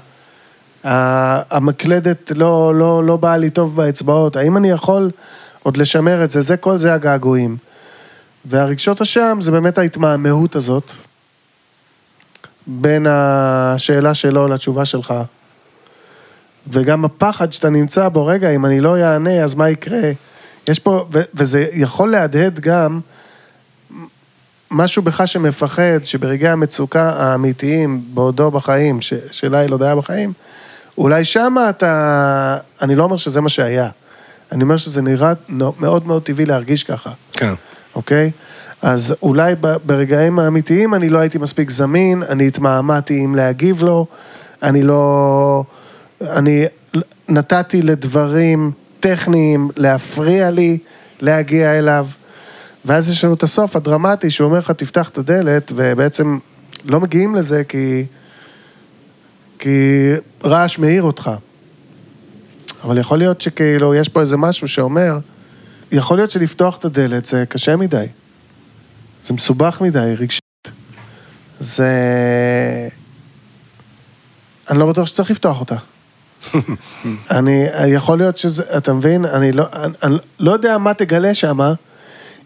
[0.85, 5.11] המקלדת לא, לא, לא באה לי טוב באצבעות, האם אני יכול
[5.63, 6.43] עוד לשמר את זה?
[6.43, 7.57] זה כל זה הגעגועים.
[8.45, 10.93] והרגשות אשם זה באמת ההתמהמהות הזאת
[12.67, 15.15] בין השאלה שלו לתשובה שלך.
[16.73, 20.11] וגם הפחד שאתה נמצא בו, רגע, אם אני לא אענה, אז מה יקרה?
[20.69, 23.01] יש פה, ו- וזה יכול להדהד גם
[24.71, 30.33] משהו בך שמפחד, שברגעי המצוקה האמיתיים, בעודו בחיים, ש- שליל עוד היה בחיים,
[30.99, 32.59] אולי שמה אתה...
[32.83, 33.89] אני לא אומר שזה מה שהיה.
[34.53, 37.11] אני אומר שזה נראה מאוד מאוד טבעי להרגיש ככה.
[37.33, 37.55] כן.
[37.95, 38.31] אוקיי?
[38.83, 39.55] אז אולי
[39.85, 44.07] ברגעים האמיתיים אני לא הייתי מספיק זמין, אני התמהמהתי אם להגיב לו,
[44.63, 45.65] אני לא...
[46.21, 46.65] אני
[47.29, 50.79] נתתי לדברים טכניים להפריע לי
[51.21, 52.07] להגיע אליו,
[52.85, 56.39] ואז יש לנו את הסוף הדרמטי שהוא אומר לך, תפתח את הדלת, ובעצם
[56.85, 58.05] לא מגיעים לזה כי...
[59.59, 60.11] כי
[60.45, 61.31] רעש מאיר אותך.
[62.85, 65.19] אבל יכול להיות שכאילו, יש פה איזה משהו שאומר,
[65.93, 68.07] יכול להיות שלפתוח את הדלת זה קשה מדי.
[69.25, 70.43] זה מסובך מדי, רגשית.
[71.61, 71.89] זה...
[74.71, 75.77] אני לא בטוח שצריך לפתוח אותה.
[77.31, 79.25] אני, יכול להיות שזה, אתה מבין?
[79.25, 81.75] אני לא, אני, אני לא יודע מה תגלה שמה,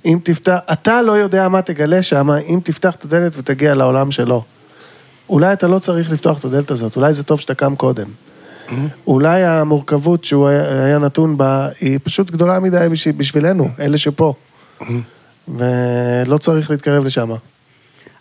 [0.04, 4.44] אם תפתח, אתה לא יודע מה תגלה שמה, אם תפתח את הדלת ותגיע לעולם שלו.
[5.28, 8.06] אולי אתה לא צריך לפתוח את הדלת הזאת, אולי זה טוב שאתה קם קודם.
[9.06, 14.34] אולי המורכבות שהוא היה, היה נתון בה, היא פשוט גדולה מדי בשביל, בשבילנו, אלה שפה.
[15.48, 17.30] ולא צריך להתקרב לשם.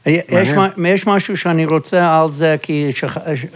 [0.06, 2.92] יש, מה- יש משהו שאני רוצה על זה, כי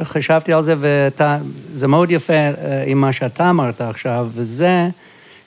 [0.03, 2.51] חשבתי על זה, וזה מאוד יפה אה,
[2.88, 4.89] עם מה שאתה אמרת עכשיו, וזה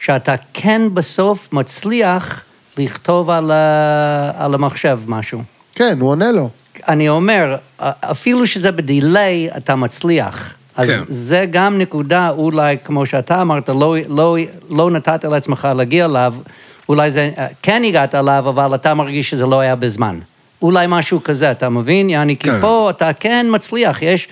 [0.01, 2.43] שאתה כן בסוף מצליח
[2.79, 5.43] לכתוב על, ה, על המחשב משהו.
[5.75, 6.49] כן, הוא עונה לו.
[6.88, 10.55] אני אומר, אפילו שזה בדיליי, אתה מצליח.
[10.77, 10.99] אז כן.
[11.09, 14.37] זה גם נקודה, אולי, כמו שאתה אמרת, לא, לא,
[14.71, 16.35] לא נתת לעצמך להגיע אליו,
[16.88, 17.31] אולי זה,
[17.62, 20.19] כן הגעת אליו, אבל אתה מרגיש שזה לא היה בזמן.
[20.62, 22.11] אולי משהו כזה, אתה מבין?
[22.11, 22.61] יעני, כי כן.
[22.61, 24.29] פה אתה כן מצליח, יש...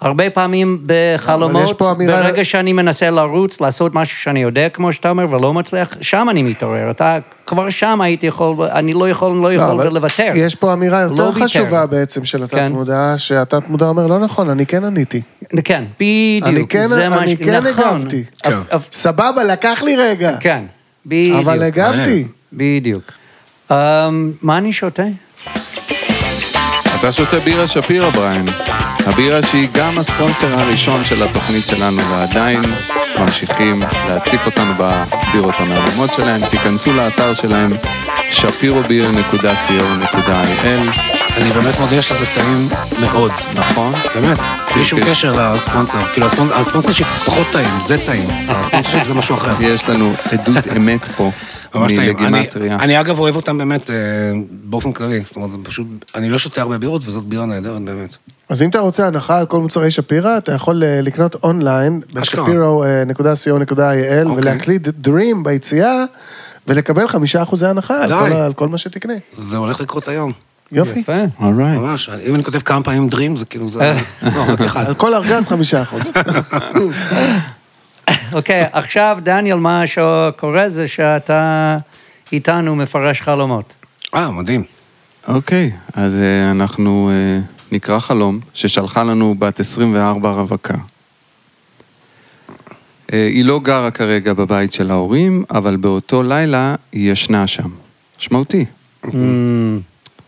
[0.00, 5.26] הרבה פעמים בחלומות, אמירה- ברגע שאני מנסה לרוץ, לעשות משהו שאני יודע, כמו שאתה אומר,
[5.30, 6.90] ולא מצליח, שם אני מתעורר.
[6.90, 10.32] אתה, כבר שם הייתי יכול, אני לא יכול, לא לא, יכול אבל לוותר.
[10.34, 11.32] יש פה אמירה יותר לא.
[11.44, 12.58] חשובה בעצם של כן.
[12.64, 15.20] התת-מודע, שהתת-מודע אומר, לא נכון, אני כן עניתי.
[15.64, 16.46] כן, בדיוק.
[16.46, 17.84] אני כן- אני ש- כן נכון.
[17.84, 18.24] הגבתי.
[18.42, 18.50] כן.
[18.92, 20.36] סבבה, לקח לי רגע.
[20.40, 20.64] כן,
[21.06, 21.38] בדיוק.
[21.38, 22.24] אבל הגבתי.
[22.52, 23.02] בדיוק.
[23.70, 23.76] אמ,
[24.42, 25.02] מה אני שותה?
[27.00, 28.46] אתה שותה בירה שפירא, בריין.
[29.10, 32.62] הבירה שהיא גם הספונסר הראשון של התוכנית שלנו, ועדיין
[33.18, 36.40] ממשיכים להציף אותנו בבירות המהממות שלהם.
[36.50, 37.72] תיכנסו לאתר שלהם,
[38.30, 41.00] שפירוביר.co.il,
[41.36, 42.68] אני באמת מודה שזה טעים
[43.00, 43.30] מאוד.
[43.54, 43.92] נכון?
[44.14, 44.38] באמת,
[44.74, 45.06] בלי שום כן.
[45.10, 45.98] קשר לספונסר.
[46.12, 48.28] כאילו, הספונ- הספונסר שיפ פחות טעים, זה טעים.
[48.48, 49.54] הספונסר זה משהו אחר.
[49.60, 51.30] יש לנו עדות אמת פה,
[51.74, 52.16] ממש טעים.
[52.16, 52.76] אני, מלגימטריה.
[52.76, 53.94] אני אגב אוהב אותם באמת אה,
[54.50, 55.20] באופן כללי.
[55.24, 58.16] זאת אומרת, זה פשוט, אני לא שותה הרבה בירות, וזאת בירה נהדרת באמת.
[58.48, 62.00] אז אם אתה רוצה הנחה על כל מוצרי שפירא, אתה יכול אה, לקנות אונליין.
[62.14, 64.24] בשפירו.co.il אוקיי.
[64.36, 66.04] ולהקליד דרים ביציאה
[66.66, 68.08] ולקבל חמישה אחוזי הנחה על.
[68.08, 69.14] כל על כל מה שתקנה.
[69.34, 70.32] זה הולך לקרות היום.
[70.72, 71.00] יופי.
[71.00, 71.12] יפה.
[71.40, 71.80] אורייט.
[71.80, 73.80] ממש, אם אני כותב כמה פעמים דרים, זה כאילו, זה...
[74.34, 74.84] לא, רק אחד.
[74.86, 76.12] על כל ארגז חמישה אחוז.
[78.32, 81.76] אוקיי, עכשיו, דניאל, מה שקורה זה שאתה
[82.32, 83.74] איתנו מפרש חלומות.
[84.14, 84.64] אה, מדהים.
[85.28, 87.40] אוקיי, אז אה, אנחנו אה,
[87.72, 90.74] נקרא חלום ששלחה לנו בת 24 רווקה.
[93.12, 97.68] אה, היא לא גרה כרגע בבית של ההורים, אבל באותו לילה היא ישנה שם.
[98.18, 98.64] משמעותי.
[99.14, 99.80] אמ,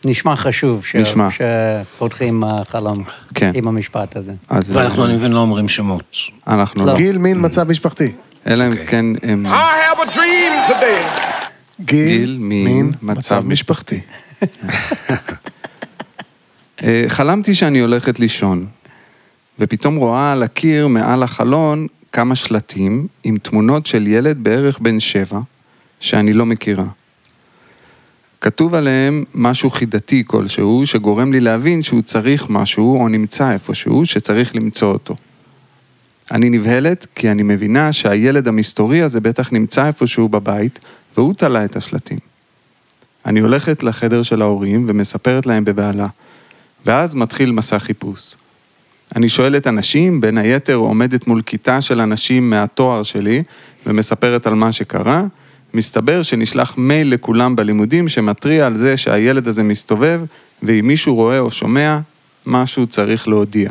[0.05, 1.29] נשמע חשוב ש- נשמע.
[1.31, 3.53] שפותחים החלום כן.
[3.55, 4.33] עם המשפט הזה.
[4.49, 6.17] אז אה, ואנחנו, אני מבין, לא אומרים שמות.
[6.47, 6.93] אנחנו לא.
[6.93, 6.99] לא.
[6.99, 8.13] גיל, מין, מצב משפחתי.
[8.47, 8.87] אלא אם אוקיי.
[8.87, 9.47] כן הם...
[11.81, 14.01] גיל, מין, מצב משפחתי.
[16.83, 18.67] אה, חלמתי שאני הולכת לישון,
[19.59, 25.41] ופתאום רואה על הקיר מעל החלון כמה שלטים עם תמונות של ילד בערך בן שבע,
[26.01, 26.85] שאני לא מכירה.
[28.43, 34.57] כתוב עליהם משהו חידתי כלשהו, שגורם לי להבין שהוא צריך משהו או נמצא איפשהו שצריך
[34.57, 35.17] למצוא אותו.
[36.31, 40.79] אני נבהלת כי אני מבינה שהילד המסתורי הזה בטח נמצא איפשהו בבית,
[41.17, 42.19] והוא תלה את השלטים.
[43.27, 46.07] אני הולכת לחדר של ההורים ומספרת להם בבהלה,
[46.87, 48.35] ואז מתחיל מסע חיפוש.
[49.17, 53.43] אני שואלת אנשים, בין היתר עומדת מול כיתה של אנשים מהתואר שלי,
[53.87, 55.25] ומספרת על מה שקרה.
[55.75, 60.21] מסתבר שנשלח מייל לכולם בלימודים שמתריע על זה שהילד הזה מסתובב,
[60.63, 61.99] ואם מישהו רואה או שומע,
[62.47, 63.71] משהו צריך להודיע.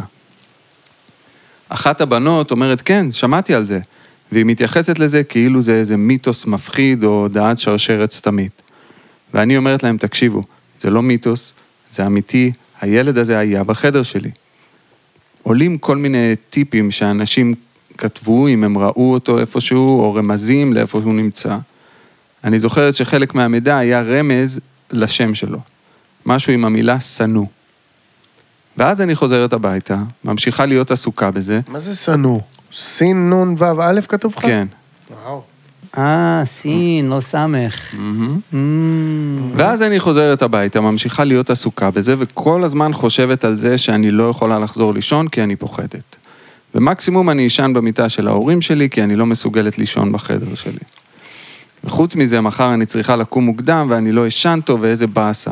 [1.70, 3.80] אחת הבנות אומרת, כן, שמעתי על זה,
[4.32, 8.62] והיא מתייחסת לזה כאילו זה איזה מיתוס מפחיד או הודעת שרשרת סתמית.
[9.34, 10.44] ואני אומרת להם, תקשיבו,
[10.82, 11.54] זה לא מיתוס,
[11.92, 14.32] זה אמיתי, הילד הזה היה בחדר שלי.
[15.44, 17.54] עולים כל מיני טיפים שאנשים
[17.98, 21.58] כתבו, אם הם ראו אותו איפשהו, או רמזים לאיפה הוא נמצא.
[22.44, 24.60] אני זוכרת שחלק מהמידע היה רמז
[24.92, 25.60] לשם שלו.
[26.26, 27.46] משהו עם המילה שנוא.
[28.78, 32.40] ואז אני חוזרת הביתה, ממשיכה להיות עסוקה בזה, מה זה שנוא?
[32.74, 34.42] סין נון וו א' כתוב לך?
[34.42, 34.68] כן.
[35.26, 35.42] וואו.
[35.98, 37.96] אה, סין, לא סמך.
[38.54, 44.12] אמ, ואז אני חוזרת הביתה, ממשיכה להיות עסוקה בזה, וכל הזמן חושבת על זה שאני
[44.12, 46.16] לא יכולה לחזור לישון כי אני פוחדת.
[46.76, 50.80] ומקסימום אני אשן במיטה של ההורים שלי, כי אני לא מסוגלת לישון בחדר שלי.
[51.84, 55.52] וחוץ מזה, מחר אני צריכה לקום מוקדם ואני לא אשן טוב ואיזה באסה.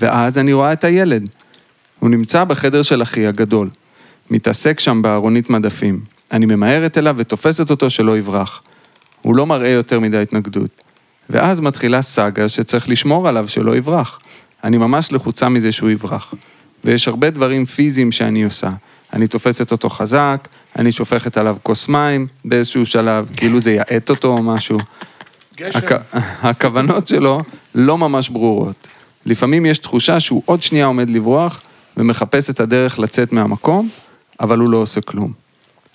[0.00, 1.28] ואז אני רואה את הילד.
[1.98, 3.70] הוא נמצא בחדר של אחי הגדול.
[4.30, 6.00] מתעסק שם בארונית מדפים.
[6.32, 8.62] אני ממהרת אליו ותופסת אותו שלא יברח.
[9.22, 10.70] הוא לא מראה יותר מדי התנגדות.
[11.30, 14.20] ואז מתחילה סאגה שצריך לשמור עליו שלא יברח.
[14.64, 16.34] אני ממש לחוצה מזה שהוא יברח.
[16.84, 18.70] ויש הרבה דברים פיזיים שאני עושה.
[19.12, 20.48] אני תופסת אותו חזק,
[20.78, 24.78] אני שופכת עליו כוס מים באיזשהו שלב, כאילו זה יעט אותו או משהו.
[25.74, 25.92] הכ...
[26.48, 27.40] הכוונות שלו
[27.74, 28.88] לא ממש ברורות.
[29.26, 31.62] לפעמים יש תחושה שהוא עוד שנייה עומד לברוח
[31.96, 33.88] ומחפש את הדרך לצאת מהמקום,
[34.40, 35.32] אבל הוא לא עושה כלום.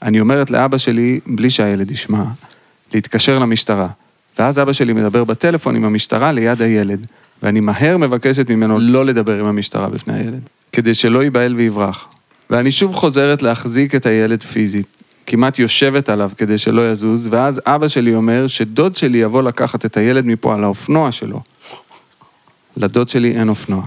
[0.01, 2.23] אני אומרת לאבא שלי, בלי שהילד ישמע,
[2.93, 3.87] להתקשר למשטרה.
[4.39, 7.05] ואז אבא שלי מדבר בטלפון עם המשטרה ליד הילד,
[7.43, 12.07] ואני מהר מבקשת ממנו לא לדבר עם המשטרה בפני הילד, כדי שלא ייבהל ויברח.
[12.49, 15.00] ואני שוב חוזרת להחזיק את הילד פיזית,
[15.31, 19.97] כמעט יושבת עליו כדי שלא יזוז, ואז אבא שלי אומר שדוד שלי יבוא לקחת את
[19.97, 21.41] הילד מפה על האופנוע שלו.
[22.77, 23.83] לדוד שלי אין אופנוע.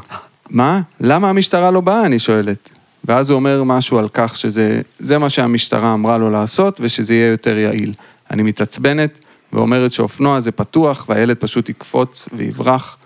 [0.51, 0.81] מה?
[1.01, 2.07] למה המשטרה לא באה?
[2.07, 2.69] אני שואלת.
[3.05, 7.31] ואז הוא אומר משהו על כך שזה זה מה שהמשטרה אמרה לו לעשות ושזה יהיה
[7.31, 7.93] יותר יעיל.
[8.31, 9.19] אני מתעצבנת
[9.53, 12.97] ואומרת שאופנוע זה פתוח והילד פשוט יקפוץ ויברח,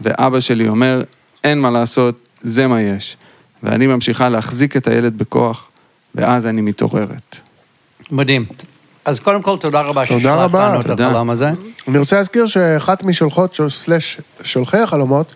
[0.00, 1.02] ואבא שלי אומר,
[1.44, 3.16] אין מה לעשות, זה מה יש.
[3.62, 5.68] ואני ממשיכה להחזיק את הילד בכוח,
[6.14, 7.45] ואז אני מתעוררת.
[8.10, 8.44] מדהים.
[9.04, 11.00] אז קודם כל, תודה רבה ששלחת לנו את.
[11.00, 11.50] החלום הזה.
[11.88, 15.34] אני רוצה להזכיר שאחת משולחות, של- סלאש שולחי החלומות,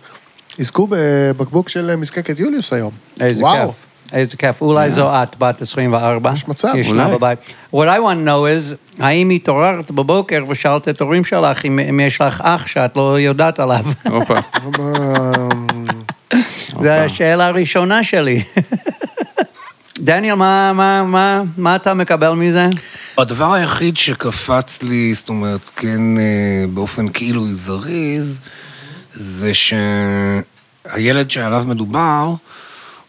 [0.59, 2.93] יזכו בבקבוק של מזקקת יוליוס היום.
[3.21, 3.69] איזה וואו.
[3.69, 3.77] כיף.
[4.13, 4.63] איזה כיף.
[4.63, 6.33] אולי זו את, בת 24.
[6.35, 7.13] יש מצב, אולי.
[7.15, 7.39] בבית.
[7.75, 12.01] What I want to know is, האם התעוררת בבוקר ושאלת את ההורים שלך אם, אם
[12.01, 13.85] יש לך אח שאת לא יודעת עליו?
[14.11, 14.39] הופה.
[16.83, 18.43] זו השאלה הראשונה שלי.
[20.01, 22.69] דניאל, מה, מה, מה, מה אתה מקבל מזה?
[23.19, 26.23] הדבר היחיד שקפץ לי, זאת אומרת, כן, אה,
[26.75, 28.41] באופן כאילו זריז,
[29.13, 32.35] זה שהילד שעליו מדובר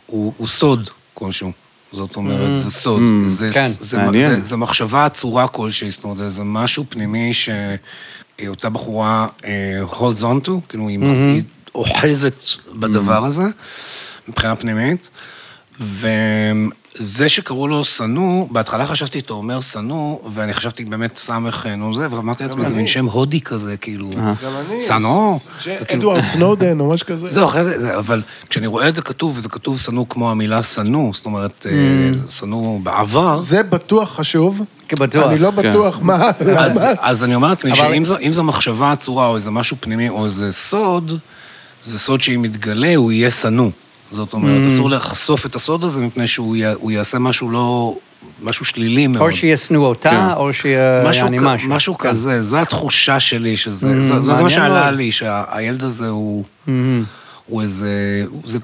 [0.06, 1.52] הוא, הוא סוד כלשהו.
[1.94, 3.02] זאת אומרת, זה סוד.
[3.26, 4.36] זה, כן, זה, מעניין.
[4.36, 9.52] זה, זה מחשבה עצורה כלשהי, זאת אומרת, זה, משהו פנימי שאותה בחורה אה,
[9.92, 11.44] holds on to, כאילו היא, מס- היא
[11.76, 13.44] אוחזת בדבר הזה,
[14.28, 15.10] מבחינה פנימית.
[17.00, 22.08] וזה שקראו לו שנוא, בהתחלה חשבתי, אתה אומר שנוא, ואני חשבתי באמת סמך נו זה,
[22.12, 24.10] ואמרתי לעצמי, זה מין שם הודי כזה, כאילו,
[24.70, 24.82] אני.
[24.82, 25.40] שנוא.
[25.94, 27.30] אדוארד סנודן או משהו כזה.
[27.30, 30.64] זהו, אחרי זה, זה- אבל כשאני רואה את זה כתוב, וזה כתוב שנוא כמו המילה
[30.64, 31.72] שנוא, זאת אומרת, אה,
[32.30, 34.62] שנוא בעבר, זה בטוח חשוב.
[34.88, 35.28] כבטוח.
[35.28, 36.92] אני לא בטוח מה, אז, למה.
[37.00, 40.26] אז אני אומר לעצמי שאם זו, אם זו מחשבה עצורה, או איזה משהו פנימי, או
[40.26, 41.18] איזה סוד,
[41.84, 43.70] זה סוד שאם יתגלה, הוא יהיה שנוא.
[44.12, 47.96] זאת אומרת, אסור לחשוף את הסוד הזה, מפני שהוא י- הוא יעשה משהו לא...
[48.44, 49.22] משהו שלילי מאוד.
[49.32, 50.34] או שישנאו אותה, כן.
[50.36, 51.70] או שיהיה משהו, כ- משהו.
[51.70, 52.10] משהו כן.
[52.10, 54.92] כזה, זו התחושה שלי, שזה, זה, זה, זה מה שעלה.
[54.92, 56.44] לי, שהילד הזה הוא,
[57.48, 57.90] הוא איזה,
[58.30, 58.60] הוא- זה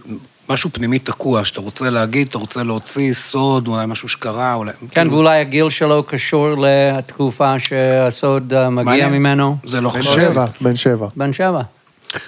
[0.49, 4.71] משהו פנימי תקוע, שאתה רוצה להגיד, אתה רוצה להוציא סוד, אולי משהו שקרה, אולי...
[4.79, 9.13] כן, כאילו, ואולי הגיל שלו קשור לתקופה שהסוד אה, מגיע מעניין.
[9.13, 9.57] ממנו.
[9.63, 10.13] זה לא בן חשוב.
[10.21, 11.07] שבע, בן שבע.
[11.15, 11.62] בן שבע.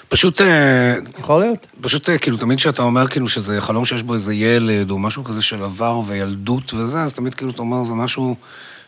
[0.09, 1.67] פשוט, אה, יכול להיות.
[1.81, 5.23] פשוט אה, כאילו, תמיד כשאתה אומר כאילו שזה חלום שיש בו איזה ילד, או משהו
[5.23, 8.35] כזה של עבר וילדות וזה, אז תמיד כאילו אתה אומר, זה משהו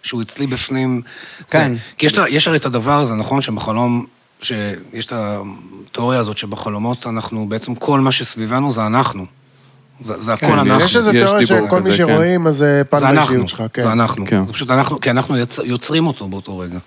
[0.04, 1.02] שהוא אצלי בפנים.
[1.50, 1.74] כן.
[1.76, 4.06] זה, כי יש, לה- יש הרי את הדבר הזה, נכון, שבחלום,
[4.42, 9.26] שיש את התיאוריה הזאת שבחלומות אנחנו, בעצם כל מה שסביבנו זה אנחנו.
[10.00, 10.86] זה, זה הכל כן, אנחנו.
[10.86, 11.96] יש איזה תיאוריה שכל מי כזה, כן.
[11.98, 13.82] שרואים, אז זה פן זה אנחנו, באישיות שלך, כן.
[13.82, 14.26] זה אנחנו.
[14.28, 14.46] כן.
[14.46, 15.36] זה פשוט אנחנו, כי אנחנו.
[15.64, 16.78] יוצרים אותו באותו רגע.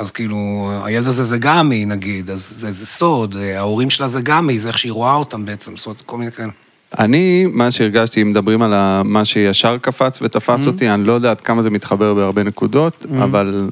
[0.00, 4.20] אז כאילו, הילד הזה זה גם היא, נגיד, אז זה, זה סוד, ההורים שלה זה
[4.20, 6.50] גם היא, זה איך שהיא רואה אותם בעצם, זאת אומרת, כל מיני כאלה.
[6.98, 11.40] אני, מה שהרגשתי, אם מדברים על מה שישר קפץ ותפס אותי, אני לא יודע עד
[11.40, 13.68] כמה זה מתחבר בהרבה נקודות, אבל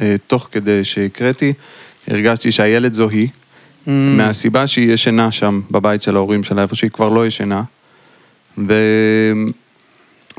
[0.00, 1.52] אה, תוך כדי שהקראתי,
[2.08, 3.28] הרגשתי שהילד זו היא,
[3.86, 7.62] מהסיבה שהיא ישנה שם, בבית של ההורים שלה, איפה שהיא כבר לא ישנה.
[8.68, 8.74] ו...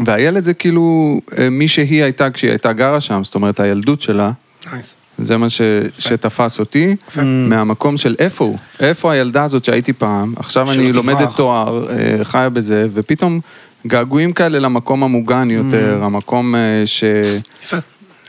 [0.06, 4.32] והילד זה כאילו אה, מי שהיא הייתה כשהיא הייתה גרה שם, זאת אומרת, הילדות שלה,
[4.72, 4.99] נייס.
[5.22, 5.62] זה מה ש...
[6.00, 10.92] שתפס אותי, מהמקום של איפה הוא, איפה הילדה הזאת שהייתי פעם, עכשיו אני.
[10.94, 13.40] לומדת תואר, אה, חיה בזה, ופתאום
[13.88, 17.04] געגועים כאלה למקום המוגן יותר, המקום אה, ש...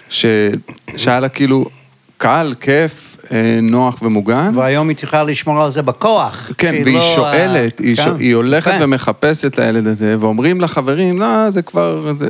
[0.08, 0.26] ש...
[0.96, 1.64] שהיה לה כאילו
[2.20, 4.52] קל, כיף, אה, נוח ומוגן.
[4.54, 6.50] והיום היא צריכה לשמור על זה בכוח.
[6.58, 8.02] כן, והיא לא, שואלת, אה, היא, כן.
[8.04, 8.78] שואל, היא הולכת כן.
[8.82, 12.28] ומחפשת לילד הזה, ואומרים לחברים, לא, זה כבר, זה,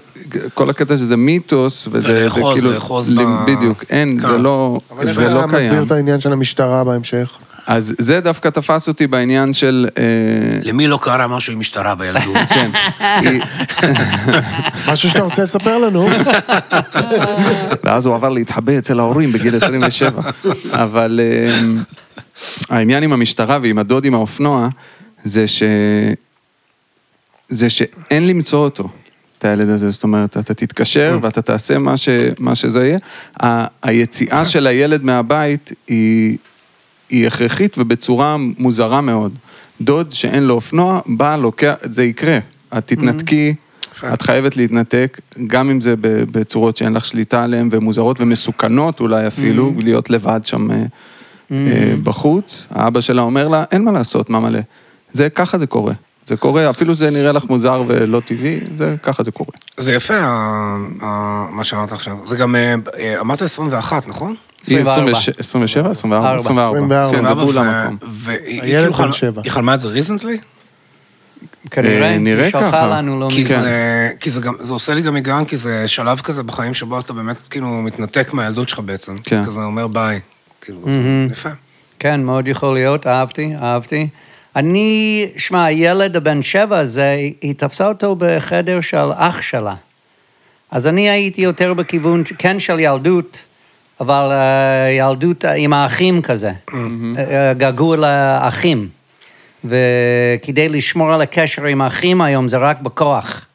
[0.54, 4.26] כל הקטע שזה מיתוס, וזה זה כאילו, לאחוז ל- ב- בדיוק, אין, כן.
[4.26, 5.86] זה לא, אבל איך זה לא אתה מסביר קיים.
[5.86, 7.38] את העניין של המשטרה בהמשך?
[7.70, 9.86] אז זה דווקא תפס אותי בעניין של...
[9.98, 10.02] אה,
[10.62, 12.36] למי לא קרה משהו עם משטרה בילדות?
[12.54, 12.70] כן,
[14.88, 16.08] משהו שאתה רוצה לספר לנו?
[17.84, 20.22] ואז הוא עבר להתחבא אצל ההורים בגיל 27.
[20.70, 21.60] אבל אה,
[22.70, 24.68] העניין עם המשטרה ועם הדוד עם האופנוע,
[25.24, 25.62] זה ש...
[27.48, 28.88] זה שאין למצוא אותו,
[29.38, 29.90] את הילד הזה.
[29.90, 32.08] זאת אומרת, אתה תתקשר ואתה תעשה מה, ש...
[32.38, 32.98] מה שזה יהיה.
[33.42, 33.64] ה...
[33.82, 36.36] היציאה של הילד מהבית היא...
[37.10, 39.32] היא הכרחית ובצורה מוזרה מאוד.
[39.80, 42.38] דוד שאין לו אופנוע, בא, לוקח, זה יקרה.
[42.78, 43.54] את תתנתקי,
[44.12, 49.72] את חייבת להתנתק, גם אם זה בצורות שאין לך שליטה עליהן ומוזרות ומסוכנות אולי אפילו,
[49.78, 50.76] להיות לבד שם אה,
[51.50, 52.66] אה, בחוץ.
[52.70, 54.60] האבא שלה אומר לה, אין מה לעשות, מה מלא.
[55.12, 55.92] זה, ככה זה קורה.
[56.26, 59.52] זה קורה, אפילו זה נראה לך מוזר ולא טבעי, זה, ככה זה קורה.
[59.76, 60.20] זה יפה,
[61.50, 62.16] מה שאמרת עכשיו.
[62.26, 64.34] זה גם, אה, אמרת 21, נכון?
[64.62, 65.10] 24.
[65.38, 66.40] 27, 24, ארבע.
[66.40, 67.02] 24.
[67.02, 67.22] 24.
[67.22, 67.96] כן, זה בול ו- המקום.
[68.10, 68.92] והיא כאילו
[69.48, 70.38] חלמה- את זה ריזנטלי?
[71.70, 72.86] כנראה, אה, נראה ככה.
[72.86, 73.44] לנו לא כי.
[73.44, 77.00] זה, כי זה גם, זה עושה לי גם היגיון, כי זה שלב כזה בחיים שבו
[77.00, 79.16] אתה באמת כאילו מתנתק מהילדות שלך בעצם.
[79.24, 79.44] כן.
[79.44, 80.20] כזה אומר ביי.
[80.60, 80.98] כאילו, זה
[81.32, 81.48] יפה.
[81.98, 84.08] כן, מאוד יכול להיות, אהבתי, אהבתי.
[84.56, 89.74] אני, שמע, הילד הבן שבע הזה, היא תפסה אותו בחדר של אח שלה.
[90.70, 93.44] אז אני הייתי יותר בכיוון, כן של ילדות,
[94.00, 96.52] אבל אה, ילדות עם האחים כזה.
[97.18, 98.88] אה, געגוע לאחים.
[99.64, 103.46] וכדי לשמור על הקשר עם האחים היום זה רק בכוח.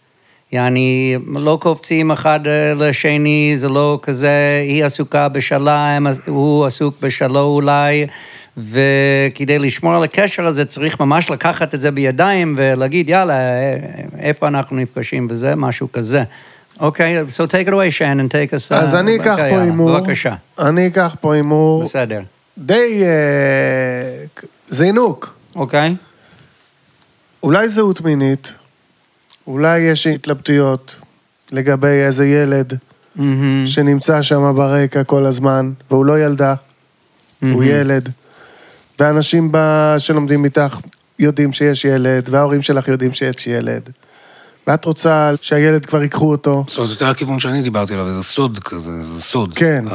[0.51, 7.43] יעני, לא קופצים אחד אה, לשני, זה לא כזה, היא עסוקה בשלה, הוא עסוק בשלו
[7.43, 8.07] אולי,
[8.57, 13.75] וכדי לשמור על הקשר הזה צריך ממש לקחת את זה בידיים ולהגיד, יאללה, אה,
[14.19, 16.23] איפה אנחנו נפגשים וזה, משהו כזה.
[16.80, 18.71] אוקיי, so take it away, Shannon, take us...
[18.71, 19.99] uh, אז אני אקח פה יאללה, הימור.
[19.99, 22.21] בבקשה, אני אקח פה הימור בסדר.
[22.57, 24.26] די אה,
[24.67, 25.36] זינוק.
[25.55, 25.95] אוקיי?
[27.43, 28.53] אולי זהות מינית,
[29.47, 30.99] אולי יש התלבטויות
[31.51, 32.73] לגבי איזה ילד
[33.15, 33.67] מהמם.
[33.67, 36.53] שנמצא שם ברקע כל הזמן, והוא לא ילדה,
[37.41, 38.09] הוא ילד.
[38.99, 40.78] ואנשים ב- שלומדים איתך
[41.19, 43.89] יודעים שיש ילד, וההורים שלך יודעים שיש ילד.
[44.68, 46.63] ואת רוצה שהילד כבר ייקחו אותו.
[46.68, 49.53] זאת אומרת, יותר הכיוון שאני דיברתי עליו, זה סוד כזה, זה סוד.
[49.55, 49.86] כן.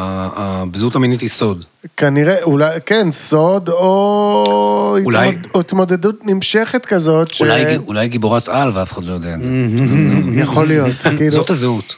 [0.75, 1.65] הזהות המינית היא סוד.
[1.97, 7.41] כנראה, אולי, כן, סוד או, אולי- התמוד, או התמודדות נמשכת כזאת, ש...
[7.41, 9.51] אולי, אולי גיבורת על ואף אחד לא יודע את זה.
[10.43, 11.95] יכול להיות, כאילו, זאת הזהות.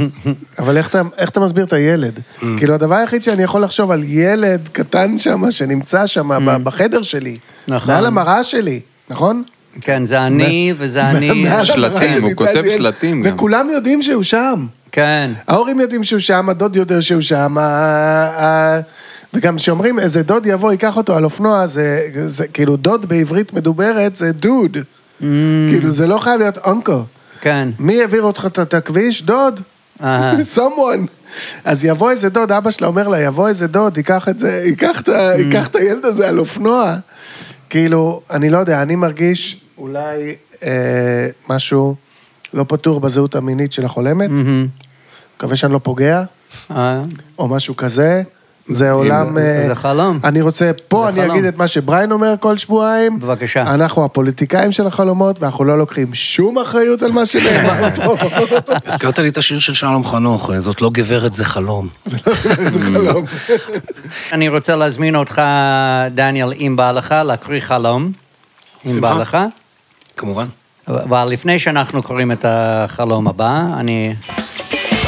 [0.58, 2.20] אבל איך אתה, איך אתה מסביר את הילד?
[2.56, 7.38] כאילו, הדבר היחיד שאני יכול לחשוב על ילד קטן שם, שנמצא שם ב- בחדר שלי,
[7.68, 7.94] נכון.
[7.94, 9.42] מעל המראה שלי, נכון?
[9.80, 11.46] כן, זה אני וזה אני.
[11.64, 13.34] שלטים, הוא כותב שלטים גם.
[13.34, 14.66] וכולם יודעים שהוא שם.
[14.92, 15.30] כן.
[15.48, 17.62] ההורים יודעים שהוא שם, הדוד יודע שהוא שם, ה-
[18.44, 18.80] ה-
[19.34, 24.16] וגם כשאומרים איזה דוד יבוא, ייקח אותו על אופנוע, זה, זה כאילו דוד בעברית מדוברת
[24.16, 24.76] זה דוד.
[25.68, 27.02] כאילו זה לא חייב להיות אונקו.
[27.40, 27.68] כן.
[27.78, 29.22] מי העביר אותך את- הכביש?
[29.22, 29.60] דוד.
[30.56, 31.06] someone.
[31.64, 35.00] אז יבוא איזה דוד, אבא שלה אומר לה, יבוא איזה דוד, ייקח את זה, ייקח
[35.00, 35.08] את,
[35.38, 36.96] ייקח את הילד הזה על אופנוע.
[37.70, 41.94] כאילו, אני לא יודע, אני מרגיש אולי אה, משהו
[42.54, 44.30] לא פתור בזהות המינית של החולמת.
[45.36, 46.22] מקווה שאני לא פוגע,
[46.70, 47.02] אה,
[47.38, 48.22] או משהו כזה.
[48.68, 49.38] זה עולם...
[49.38, 50.20] אה, זה חלום.
[50.24, 51.30] אני רוצה, פה זה אני חלום.
[51.30, 53.20] אגיד את מה שבריין אומר כל שבועיים.
[53.20, 53.62] בבקשה.
[53.74, 58.16] אנחנו הפוליטיקאים של החלומות, ואנחנו לא לוקחים שום אחריות על מה שנאמר פה.
[58.86, 61.88] הזכרת לי את השיר של שלום חנוך, זאת לא גברת, זה חלום.
[62.72, 63.24] זה חלום.
[64.32, 65.42] אני רוצה להזמין אותך,
[66.14, 68.12] דניאל, אם בא לך, להקריא חלום.
[68.86, 69.14] אם בשמחה.
[69.14, 69.36] בא לך.
[70.16, 70.46] כמובן.
[70.88, 74.14] אבל לפני שאנחנו קוראים את החלום הבא, אני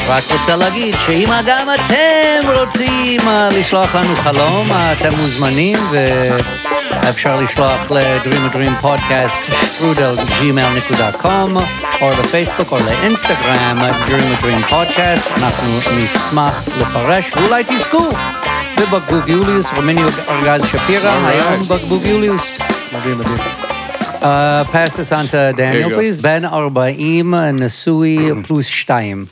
[0.07, 7.91] רק רוצה להגיד שאם גם אתם רוצים אה, לשלוח לנו חלום, אתם מוזמנים ואפשר לשלוח
[7.91, 11.59] ל-Dream a Dream Podcast, strudel.gmail.com,
[12.01, 15.37] או לפייסבוק או לאינסטגרם, Dream a Dream Podcast.
[15.37, 15.67] אנחנו
[16.03, 18.09] נשמח לפרש, ואולי תזכו
[18.77, 22.57] בבקבוק יוליוס, רומיני ארגז שפירא, היום בקבוק יוליוס.
[22.93, 23.68] מדהים, מדהים.
[24.21, 26.21] Uh, pass this on to Daniel, please.
[26.21, 28.17] בן 40, נשוי
[28.47, 29.25] פלוס 2.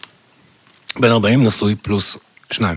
[1.00, 2.18] בן 40 נשוי פלוס
[2.52, 2.76] שניים.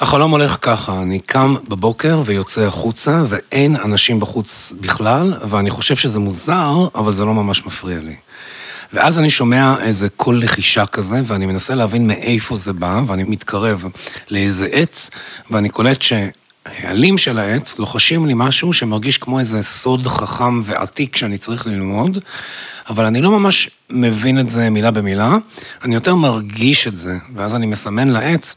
[0.00, 6.20] החלום הולך ככה, אני קם בבוקר ויוצא החוצה, ואין אנשים בחוץ בכלל, ואני חושב שזה
[6.20, 8.16] מוזר, אבל זה לא ממש מפריע לי.
[8.92, 13.84] ואז אני שומע איזה קול לחישה כזה, ואני מנסה להבין מאיפה זה בא, ואני מתקרב
[14.30, 15.10] לאיזה עץ,
[15.50, 16.02] ואני קולט
[16.68, 22.18] שהעלים של העץ לוחשים לי משהו שמרגיש כמו איזה סוד חכם ועתיק שאני צריך ללמוד,
[22.88, 25.36] אבל אני לא ממש מבין את זה מילה במילה,
[25.84, 28.54] אני יותר מרגיש את זה, ואז אני מסמן לעץ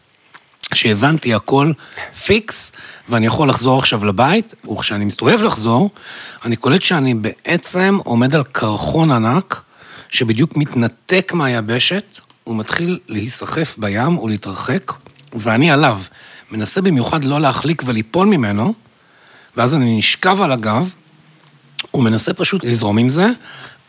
[0.73, 1.71] שהבנתי הכל
[2.25, 2.71] פיקס,
[3.09, 5.89] ואני יכול לחזור עכשיו לבית, וכשאני מסתובב לחזור,
[6.45, 9.61] אני קולט שאני בעצם עומד על קרחון ענק,
[10.09, 14.91] שבדיוק מתנתק מהיבשת, הוא מתחיל להיסחף בים ולהתרחק,
[15.33, 15.99] ואני עליו.
[16.51, 18.73] מנסה במיוחד לא להחליק וליפול ממנו,
[19.57, 20.93] ואז אני נשכב על הגב,
[21.91, 23.27] הוא מנסה פשוט לזרום עם זה,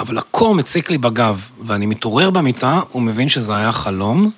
[0.01, 4.31] אבל הקור מציק לי בגב, ואני מתעורר במיטה ומבין שזה היה חלום,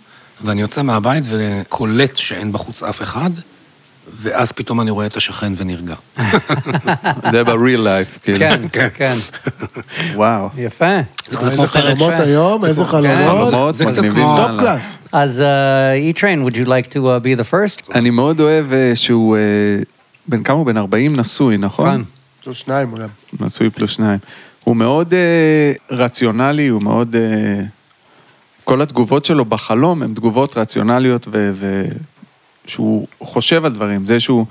[0.45, 3.31] ואני יוצא מהבית וקולט שאין בחוץ אף אחד,
[4.13, 5.95] ואז פתאום אני רואה את השכן ונרגע.
[7.33, 8.39] זה ב-real life, כאילו.
[8.39, 9.15] כן, כן, כן.
[10.15, 10.49] וואו.
[10.57, 10.97] יפה.
[11.51, 11.67] איזה.
[11.67, 13.75] חלומות היום, איזה חלומות.
[13.75, 14.61] זה קצת כמו- top.
[14.61, 14.99] class.
[15.13, 17.95] אז uh, E-Train, would you like to uh, be the first?
[17.95, 19.37] אני מאוד אוהב אה, שהוא...
[19.37, 19.43] אה,
[20.29, 20.67] בן כמה הוא?
[20.67, 21.89] בן 40 נשוי, נכון?
[21.89, 22.05] נכון.
[22.45, 23.09] פלוס שניים גם.
[23.47, 24.19] נשוי פלוס שניים.
[24.65, 27.17] הוא מאוד אה, רציונלי, הוא מאוד...
[27.17, 27.61] אה,
[28.65, 31.53] כל התגובות שלו בחלום הן תגובות רציונליות ו...
[32.69, 34.07] שהוא חושב על דברים.
[34.07, 34.47] זה שהוא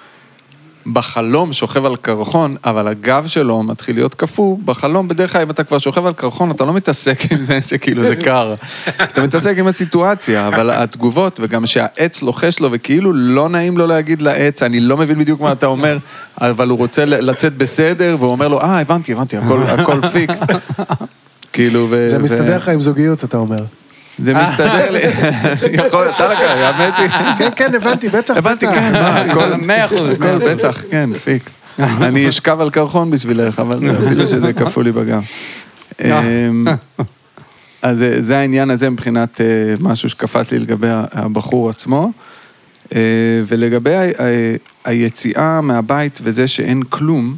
[0.94, 5.64] בחלום שוכב על קרחון, אבל הגב שלו מתחיל להיות קפוא, בחלום בדרך כלל אם אתה
[5.64, 8.56] כבר שוכב על קרחון, אתה לא מתעסק עם זה שכאילו זה קר.
[9.04, 14.22] אתה מתעסק עם הסיטואציה, אבל התגובות, וגם שהעץ לוחש לו, וכאילו לא נעים לו להגיד
[14.22, 15.98] לעץ, אני לא מבין בדיוק מה אתה אומר,
[16.42, 20.44] אבל הוא רוצה לצאת בסדר, והוא אומר לו, אה, הבנתי, הבנתי, הכל, הכל פיקס.
[21.54, 22.08] כאילו, ו...
[22.08, 23.58] זה מסתדר לך עם זוגיות, אתה אומר.
[24.20, 25.00] זה מסתדר לי,
[25.86, 27.10] יכול, אתה לקח, האמת היא.
[27.38, 28.68] כן, כן, הבנתי, בטח, הבנתי.
[28.68, 30.12] כן, מה, הכל, מאה אחוז.
[30.12, 31.52] הכל בטח, כן, פיקס.
[32.02, 35.24] אני אשכב על קרחון בשבילך, אבל אפילו שזה קפוא לי בגב.
[36.04, 36.66] אמ,
[37.82, 39.46] אז זה- זה העניין הזה מבחינת אה,
[39.80, 42.12] משהו שקפץ לי לגבי הבחור עצמו.
[42.96, 43.02] אה,
[43.48, 43.92] ולגבי
[44.86, 47.36] היציאה מהבית וזה שאין כלום,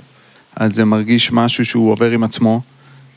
[0.55, 2.61] אז זה מרגיש משהו שהוא עובר עם עצמו,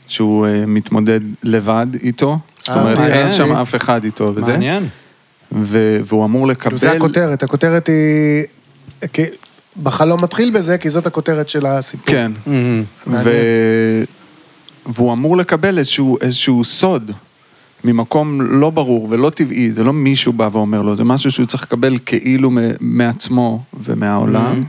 [0.07, 2.37] שהוא אה, מתמודד לבד איתו.
[2.59, 3.51] זאת אומרת, אהבתי, אין שם.
[3.51, 4.51] אף אחד איתו וזה.
[4.51, 4.87] מעניין.
[5.51, 6.77] ו- והוא אמור לקבל...
[6.77, 8.43] זה הכותרת, הכותרת היא...
[9.13, 9.21] כי-
[9.83, 12.05] בחלום מתחיל בזה, כי זאת הכותרת של הסיפור.
[12.05, 12.31] כן.
[13.07, 13.29] ו...
[14.85, 17.11] והוא אמור לקבל איזשהו, איזשהו סוד
[17.83, 21.63] ממקום לא ברור ולא טבעי, זה לא מישהו בא ואומר לו, זה משהו שהוא צריך
[21.63, 24.61] לקבל כאילו מעצמו ומהעולם.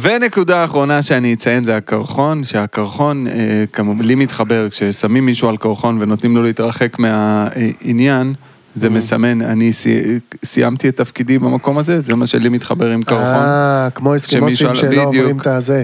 [0.00, 3.32] ונקודה אחרונה שאני אציין זה הקרחון, שהקרחון, אה,
[3.72, 8.34] כמו לי מתחבר, כששמים מישהו על קרחון ונותנים לו להתרחק מהעניין,
[8.74, 10.02] זה מסמן, אני סי-
[10.44, 13.24] סיימתי את תפקידי במקום הזה, זה מה שלי מתחבר עם קרחון.
[13.44, 15.02] אה, כמו אסקימוסים על- שלא.
[15.02, 15.82] עוברים את הזה.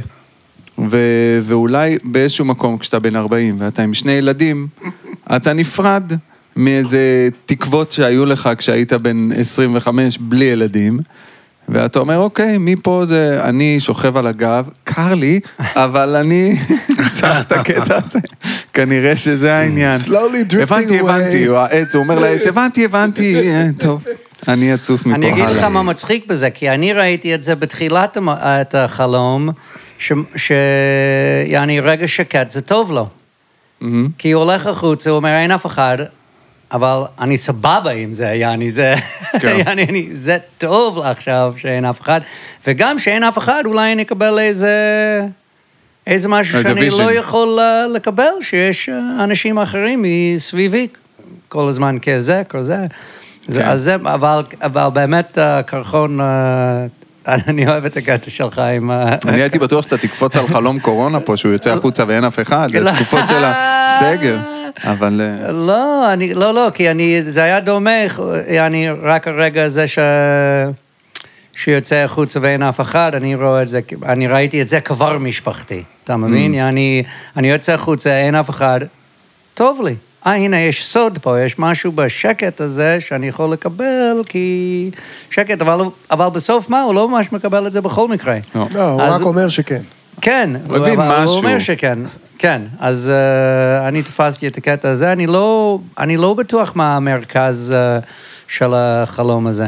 [0.91, 4.67] ו- ואולי באיזשהו מקום, כשאתה בן 40 ואתה עם שני ילדים,
[5.37, 6.13] אתה נפרד
[6.57, 6.99] מאיזה
[7.47, 10.99] תקוות שהיו לך כשהית בן 25 בלי ילדים,
[11.69, 16.57] ואתה אומר, אוקיי, מפה זה, אני שוכב על הגב, קר לי, אבל אני
[17.13, 18.19] צריך את הקטע הזה.
[18.73, 20.01] כנראה שזה העניין.
[20.07, 21.03] Slowly drifting הבנתי, away.
[21.05, 24.05] הבנתי, הוא העץ, הוא אומר לעץ, הבנתי, הבנתי, אה, טוב,
[24.49, 25.47] אני אצוף מפה אני הלאה.
[25.47, 29.49] אגיד לך מה מצחיק בזה, כי אני ראיתי את זה בתחילת את החלום,
[29.99, 30.53] ש- ש...
[31.47, 33.09] יעני רגע שקט זה טוב לו.
[34.19, 35.99] כי הוא הולך החוצה, הוא אומר, אין אף אחד,
[36.73, 38.95] אבל אני סבבה עם זה, יעני, זה...
[39.41, 39.57] כן.
[39.67, 42.21] יעני, אני, זה טוב עכשיו שאין אף אחד,
[42.67, 44.71] וגם שאין אף אחד, אולי אני אקבל איזה...
[46.07, 46.99] איזה משהו איזה שאני vision.
[46.99, 50.89] לא יכול אה, לקבל, שיש אה, אנשים אחרים מסביבי
[51.49, 52.77] כל הזמן כזה, כזה.
[53.49, 53.67] זה, כן.
[53.67, 56.87] אז זה, אבל, אבל באמת הקרחון, אה,
[57.49, 58.91] אני אוהב את הקטע שלך עם...
[58.91, 62.41] ה- אני הייתי בטוח שאתה תקפוץ על חלום קורונה פה, שהוא יוצא החוצה ואין אף
[62.41, 62.81] אחד, לא.
[62.81, 64.37] לתקופות של הסגר.
[64.85, 65.21] אבל...
[65.21, 67.91] אה, לא, אני, לא, לא, כי אני, זה היה דומה,
[68.49, 69.99] אני, רק הרגע הזה ש...
[71.57, 75.83] שיוצא החוצה ואין אף אחד, אני רואה את זה, אני ראיתי את זה כבר משפחתי,
[76.05, 76.55] אתה מבין?
[76.55, 77.03] אני,
[77.37, 78.81] אני יוצא החוצה, אין אף אחד,
[79.55, 79.95] טוב לי.
[80.27, 84.91] אה, הנה, יש סוד פה, יש משהו בשקט הזה שאני יכול לקבל, כי
[85.31, 88.37] שקט, אבל, אבל בסוף מה, הוא לא ממש מקבל את זה בכל מקרה.
[88.55, 88.67] לא.
[88.75, 89.83] לא, הוא רק אומר שכן.
[90.21, 91.37] כן, הוא אבל משהו.
[91.37, 91.99] הוא אומר שכן,
[92.45, 92.63] כן.
[92.79, 98.05] אז uh, אני תפסתי את הקטע הזה, אני לא, אני לא בטוח מה המרכז uh,
[98.49, 99.67] של החלום הזה.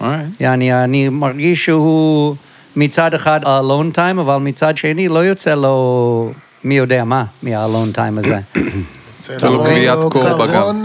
[0.00, 0.04] alright.
[0.40, 2.36] יעני, אני מרגיש שהוא
[2.76, 6.32] מצד אחד ה-alone time, אבל מצד שני לא יוצא לו
[6.64, 8.38] מי יודע מה מה-alone time הזה.
[9.38, 10.22] זה לא קריאת קור.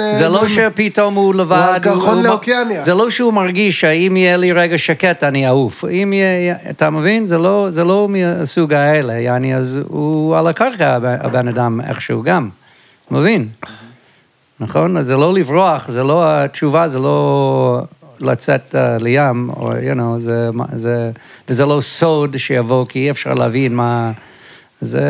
[0.01, 1.79] אה, זה לא שפתאום הוא לבד.
[1.85, 2.83] הוא- לאוקיאניה.
[2.83, 5.85] זה לא שהוא מרגיש שאם יהיה לי רגע שקט, אני אעוף.
[5.85, 7.25] אם יהיה, אתה מבין?
[7.25, 12.49] זה לא, זה לא מהסוג האלה, יעני, אז הוא על הקרקע, הבן- אדם, איכשהו גם.
[13.11, 13.47] מבין?
[14.59, 14.97] נכון?
[14.97, 17.81] אז זה לא לברוח, זה לא, התשובה זה לא
[18.19, 21.11] לצאת uh, לים, או, you know, זה, זה,
[21.49, 24.11] וזה לא סוד שיבוא, כי אי אפשר להבין מה...
[24.81, 25.01] זה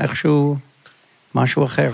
[0.00, 0.56] איכשהו
[1.34, 1.90] משהו אחר.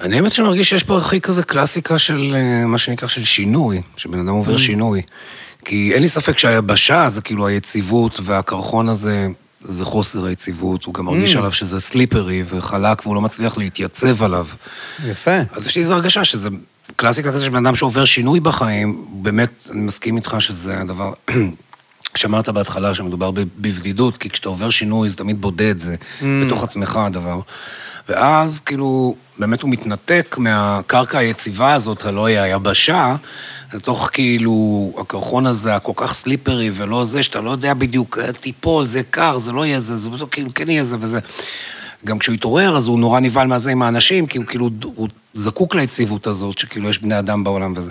[0.00, 3.82] אני האמת שאני מרגיש שיש פה הכי כזה קלאסיקה של אה, מה שנקרא של שינוי,
[3.96, 4.30] שבן אדם Mm.
[4.30, 5.02] עובר שינוי.
[5.64, 9.26] כי אין לי ספק שהיבשה זה כאילו היציבות, והקרחון הזה
[9.62, 11.38] זה חוסר היציבות, הוא גם מרגיש Mm.
[11.38, 14.46] עליו שזה סליפרי וחלק והוא לא מצליח להתייצב עליו.
[15.06, 15.38] יפה.
[15.52, 16.48] אז יש לי איזו הרגשה שזה
[16.96, 21.12] קלאסיקה כזה של בן אדם שעובר שינוי בחיים, באמת, אני מסכים איתך שזה הדבר...
[22.16, 27.40] כשאמרת בהתחלה שמדובר בבדידות, כי כשאתה עובר שינוי זה תמיד בודד, זה בתוך עצמך הדבר.
[28.08, 33.16] ואז כאילו, באמת הוא מתנתק מהקרקע היציבה הזאת, הלא היא היבשה,
[33.74, 38.86] לתוך כאילו הקרחון הזה, הכל כך סליפרי ולא זה, שאתה לא יודע בדיוק, אה, תיפול,
[38.86, 41.18] זה קר, זה לא יהיה זה, זה בסוף כאילו כן יהיה זה וזה.
[42.04, 45.74] גם כשהוא התעורר, אז הוא נורא נבהל מהזה עם האנשים, כי הוא כאילו, הוא זקוק
[45.74, 47.90] ליציבות הזאת, שכאילו יש בני אדם בעולם וזה.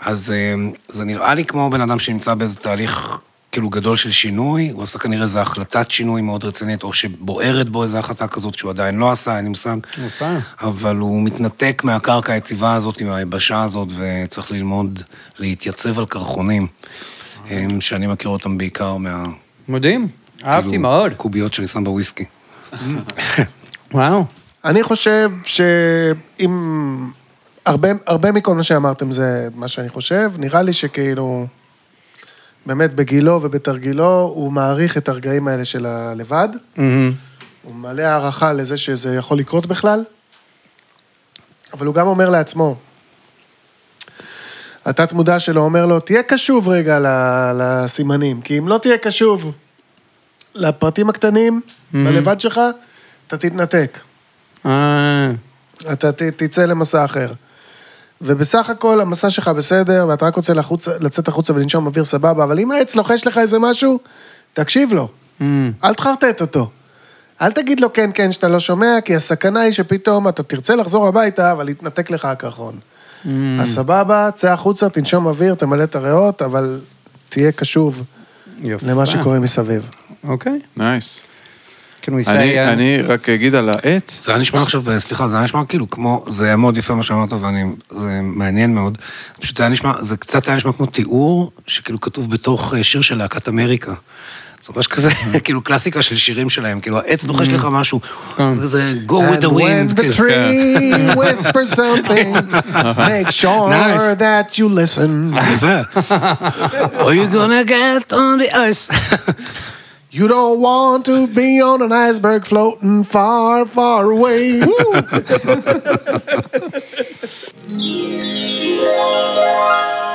[0.00, 0.54] אז אה,
[0.88, 3.20] זה נראה לי כמו בן אדם שנמצא באיזה תהליך
[3.56, 7.82] כאילו גדול של שינוי, הוא עשה כנראה איזו החלטת שינוי מאוד רצינית, או שבוערת בו
[7.82, 9.76] איזו החלטה כזאת שהוא עדיין לא עשה, אין לי מושג.
[10.60, 15.02] אבל הוא מתנתק מהקרקע היציבה הזאת, מהיבשה הזאת, וצריך ללמוד
[15.38, 16.66] להתייצב על קרחונים,
[17.50, 19.24] אה, שאני מכיר אותם בעיקר מה...
[19.68, 20.08] מדהים,
[20.44, 21.14] אהבתי כאילו, מאוד.
[21.14, 22.24] קוביות שאני שם בוויסקי.
[23.94, 24.24] וואו.
[24.64, 26.98] אני חושב שאם...
[27.66, 31.46] הרבה, הרבה מכל מה שאמרתם זה מה שאני חושב, נראה לי שכאילו,
[32.66, 37.12] באמת בגילו ובתרגילו, הוא מעריך את הרגעים האלה של הלבד, מהמם.
[37.62, 40.04] הוא מלא הערכה לזה שזה יכול לקרות בכלל,
[41.72, 42.76] אבל הוא גם אומר לעצמו,
[44.84, 46.98] התת-מודע שלו אומר לו, תהיה קשוב רגע
[47.58, 49.52] לסימנים, כי אם לא תהיה קשוב
[50.54, 51.60] לפרטים הקטנים,
[51.92, 52.60] בלבד שלך,
[53.26, 53.98] אתה תתנתק.
[54.66, 55.30] אה,
[55.92, 57.32] אתה ת, תצא למסע אחר.
[58.20, 62.58] ובסך הכל המסע שלך בסדר, ואתה רק רוצה לחוץ, לצאת החוצה ולנשום אוויר סבבה, אבל
[62.58, 63.98] אם העץ לוחש לך איזה משהו,
[64.52, 65.08] תקשיב לו.
[65.84, 66.70] אל תחרטט אותו.
[67.42, 71.06] אל תגיד לו כן, כן, שאתה לא שומע, כי הסכנה היא שפתאום אתה תרצה לחזור
[71.06, 72.78] הביתה, אבל יתנתק לך הקרחון.
[73.60, 76.80] אז סבבה, צא החוצה, תנשום אוויר, תמלא את הריאות, אבל
[77.28, 78.02] תהיה קשוב
[78.62, 78.86] יפה.
[78.86, 79.90] למה שקורה מסביב.
[80.24, 80.60] אוקיי.
[80.76, 81.18] נייס.
[81.18, 81.35] Can
[82.12, 82.30] we say...
[82.30, 85.64] אני, אני רק אגיד על העץ, זה היה נשמע עכשיו, אה, סליחה, זה היה נשמע
[85.64, 88.98] כאילו כמו, זה היה מאוד יפה מה שאמרת, ואני, זה מעניין מאוד.
[89.40, 93.18] פשוט היה נשמע, זה קצת היה נשמע כמו תיאור, שכאילו כתוב בתוך אה, שיר של
[93.18, 93.94] להקת אמריקה.
[94.62, 95.10] זה ממש כזה,
[95.44, 98.00] כאילו קלאסיקה של שירים שלהם, כאילו העץ לוחש לך משהו,
[98.38, 100.12] זה זה go with the And when wind, the כאילו.
[100.12, 102.34] tree whispers something,
[102.96, 105.34] make sure that you listen.
[107.06, 108.84] Are you gonna get on the ice?
[110.15, 114.59] You don't want to be on an iceberg floating far, far away.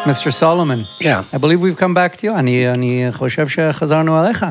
[0.06, 0.32] Mr.
[0.32, 1.24] Solomon, Yeah.
[1.32, 2.32] I believe we've come back to you.
[2.38, 4.46] אני, אני חושב שחזרנו עליך.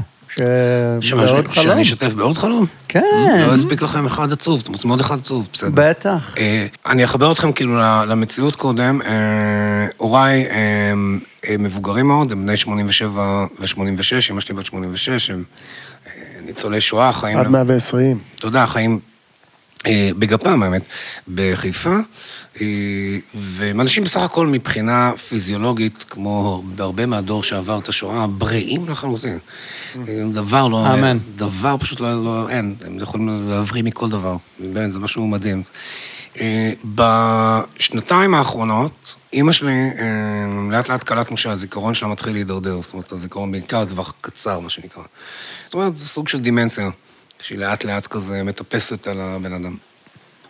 [1.00, 1.64] ש- חלום.
[1.64, 2.66] שאני אשתף בעוד חלום?
[2.88, 3.00] כן,
[3.46, 5.70] לא הספיק לכם אחד עצוב, אתם רוצים עוד אחד עצוב, בסדר.
[5.74, 6.34] בטח.
[6.38, 9.02] אה, אני אחבר אתכם כאילו ל- למציאות קודם.
[9.02, 9.08] אה,
[9.96, 10.92] הוריי אה,
[11.48, 13.10] אה, מבוגרים מאוד, הם בני 87
[13.60, 13.78] ו-86,
[14.30, 15.44] אמא שלי בת 86, הם
[16.46, 17.38] ניצולי שואה, חיים...
[17.38, 18.18] עד 120.
[18.36, 19.09] תודה, חיים אה,
[19.88, 20.86] בגפם, האמת,
[21.34, 21.96] בחיפה.
[22.60, 22.66] אה,
[23.34, 29.38] והם אנשים בסך הכל מבחינה פיזיולוגית, כמו בהרבה מהדור שעבר את השואה, בריאים לחלוטין.
[29.96, 30.94] אה, דבר לא...
[30.94, 31.18] אמן.
[31.36, 32.50] דבר פשוט לא, לא...
[32.50, 34.36] אין, הם יכולים להבריא מכל דבר.
[34.58, 35.62] באמת, זה משהו מדהים.
[36.40, 43.12] אה, בשנתיים האחרונות, אימא שלי, אה, לאט לאט קלטנו שהזיכרון שלה מתחיל להידרדר, זאת אומרת,
[43.12, 45.02] הזיכרון בעיקר לטווח קצר, מה שנקרא.
[45.64, 46.90] זאת אומרת, זה סוג של דימנציה,
[47.42, 49.76] שהיא לאט לאט כזה מטפסת על הבן אדם.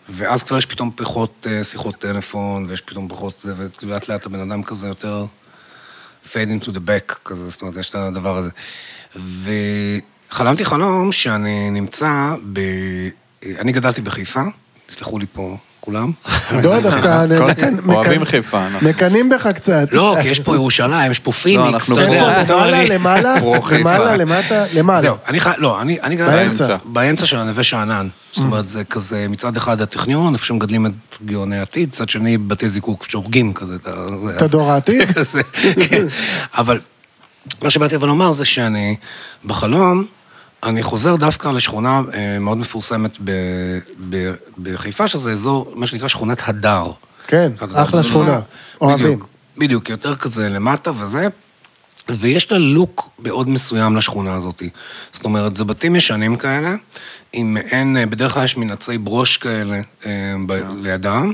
[0.09, 4.39] ואז כבר יש פתאום פחות אה, שיחות טלפון, ויש פתאום פחות זה, ולאט לאט הבן
[4.39, 5.25] אדם כזה יותר
[6.25, 8.49] fade into the back, כזה, זאת אומרת, יש את הדבר הזה.
[10.29, 12.59] וחלמתי חלום שאני נמצא ב...
[13.59, 14.41] אני גדלתי בחיפה,
[14.85, 16.11] תסלחו לי פה כולם.
[16.63, 18.67] לא, דווקא מקנ- אוהבים חיפה.
[18.81, 19.87] מקנאים בך קצת.
[19.91, 22.43] לא, כי יש פה ירושלים, יש פה פיניקס, אנחנו אתה יודע.
[22.43, 23.35] למעלה, למעלה.
[23.79, 25.01] למעלה, למטה, למעלה.
[25.01, 25.49] זהו, אני חי...
[25.57, 26.75] לא, אני, באמצע.
[26.85, 28.07] באמצע של הנווה שאנן.
[28.31, 30.91] זאת אומרת, זה כזה מצד אחד הטכניון, איפה שמגדלים את
[31.25, 33.75] גאוני העתיד, מצד שני בתי זיקוק שהורגים כזה.
[33.75, 35.09] את ה- זה- את הדור העתיד?
[35.89, 36.05] כן.
[36.57, 36.79] אבל
[37.61, 38.95] מה שבאתי אבל לומר זה שאני,
[39.45, 40.05] בחלום,
[40.63, 43.17] אני חוזר דווקא לשכונה אה, מאוד מפורסמת
[44.63, 46.85] בחיפה, שזה אזור, מה שנקרא שכונת הדר.
[47.27, 48.39] כן, אחלה שכונה.
[48.81, 49.19] אוהבים.
[49.57, 51.27] בדיוק, יותר כזה למטה וזה.
[52.17, 54.63] ויש לה לוק מאוד מסוים לשכונה הזאת.
[55.11, 56.75] זאת אומרת, זה בתים ישנים כאלה,
[57.33, 60.11] עם מעין, בדרך כלל יש מין עצי ברוש כאלה אה,
[60.47, 61.33] ב- לידם,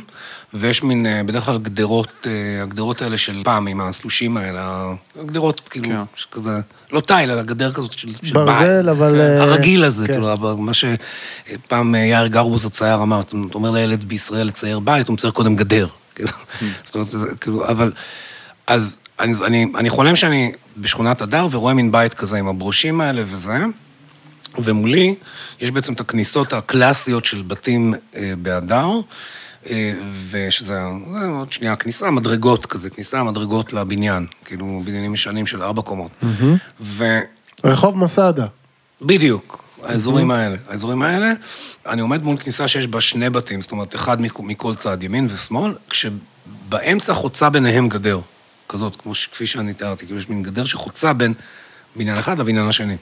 [0.53, 5.69] ויש מין, אה, בדרך כלל גדרות, אה, הגדרות האלה של פעם, עם הסלושים האלה, הגדרות
[5.69, 6.01] כאילו, כן.
[6.31, 6.59] כזה,
[6.91, 8.97] לא תיל, אלא גדר כזאת של, של ברזל, בית.
[8.97, 10.13] אבל, אה, הרגיל הזה, כן.
[10.13, 15.13] כאילו, מה שפעם אה, יאיר גרבוז הצייר אמר, אתה אומר לילד בישראל לצייר בית, הוא
[15.13, 15.87] מצייר קודם גדר.
[16.15, 16.29] כאילו,
[16.85, 17.91] זאת אומרת, כאילו, אבל...
[18.67, 23.23] אז אני, אני, אני חולם שאני בשכונת הדר ורואה מין בית כזה עם הברושים האלה
[23.25, 23.57] וזה,
[24.57, 25.15] ומולי
[25.59, 28.87] יש בעצם את הכניסות הקלאסיות של בתים אה, בהדר,
[29.69, 29.93] אה,
[30.29, 30.65] ושזה,
[31.13, 36.17] זה עוד שנייה, כניסה, מדרגות כזה, כניסה, מדרגות לבניין, כאילו בניינים ישנים של ארבע קומות.
[36.81, 37.19] ו...
[37.63, 38.45] רחוב מסדה.
[39.01, 40.55] בדיוק, האזורים האלה.
[40.69, 41.33] האזורים האלה,
[41.87, 45.27] אני עומד מול כניסה שיש בה שני בתים, זאת אומרת, אחד מכ- מכל צד, ימין
[45.29, 48.19] ושמאל, כשבאמצע חוצה ביניהם גדר.
[48.69, 49.27] כזאת, כמו ש...
[49.27, 51.33] כפי שאני תיארתי, כאילו יש מין גדר שחוצה בין
[51.95, 52.97] בניין אחד לבניין השני.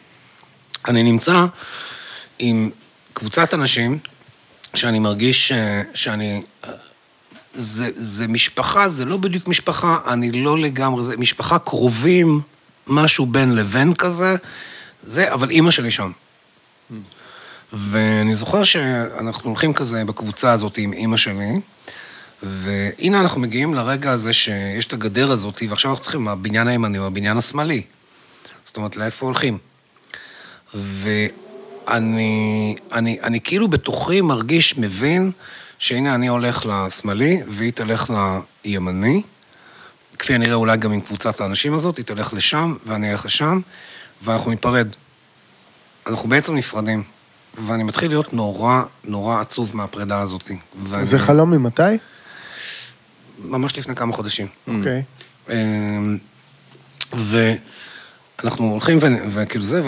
[0.88, 1.46] אני נמצא
[2.40, 2.70] עם
[3.14, 4.00] קבוצת אנשים
[4.76, 5.52] שאני מרגיש ש...
[5.94, 6.42] שאני...
[7.54, 12.42] זה, זה משפחה, זה לא בדיוק משפחה, אני לא לגמרי, זה משפחה קרובים,
[12.88, 14.36] משהו בין לבין כזה,
[15.02, 16.12] זה, אבל אימא שלי שם.
[17.74, 21.60] ואני זוכר שאנחנו הולכים כזה בקבוצה הזאת עם אימא שלי,
[22.46, 27.08] והנה אנחנו מגיעים לרגע הזה שיש את הגדר הזאת, ועכשיו אנחנו צריכים, הבניין הימני או
[27.08, 27.82] הבניין השמאלי.
[28.66, 29.58] זאת אומרת, לאיפה הולכים?
[30.74, 35.32] ואני אני, אני כאילו בתוכי מרגיש, מבין,
[35.80, 38.14] שהנה אני הולך לשמאלי, והיא תלך
[38.66, 39.22] לימני.
[40.20, 43.60] כפי הנראה אולי גם עם קבוצת האנשים הזאת, היא תלך לשם, ואני אלך לשם,
[44.24, 44.88] ואנחנו ניפרד.
[46.08, 47.04] אנחנו בעצם נפרדים.
[47.68, 50.52] ואני מתחיל להיות נורא, נורא עצוב מהפרידה הזאת.
[50.84, 51.06] ואני...
[51.06, 51.82] זה חלום ממתי?
[53.40, 54.48] ממש לפני כמה חודשים.
[54.68, 55.04] אוקיי.
[55.50, 56.18] אמ,
[57.14, 58.98] ואנחנו הולכים,
[59.30, 59.82] וכאילו זה,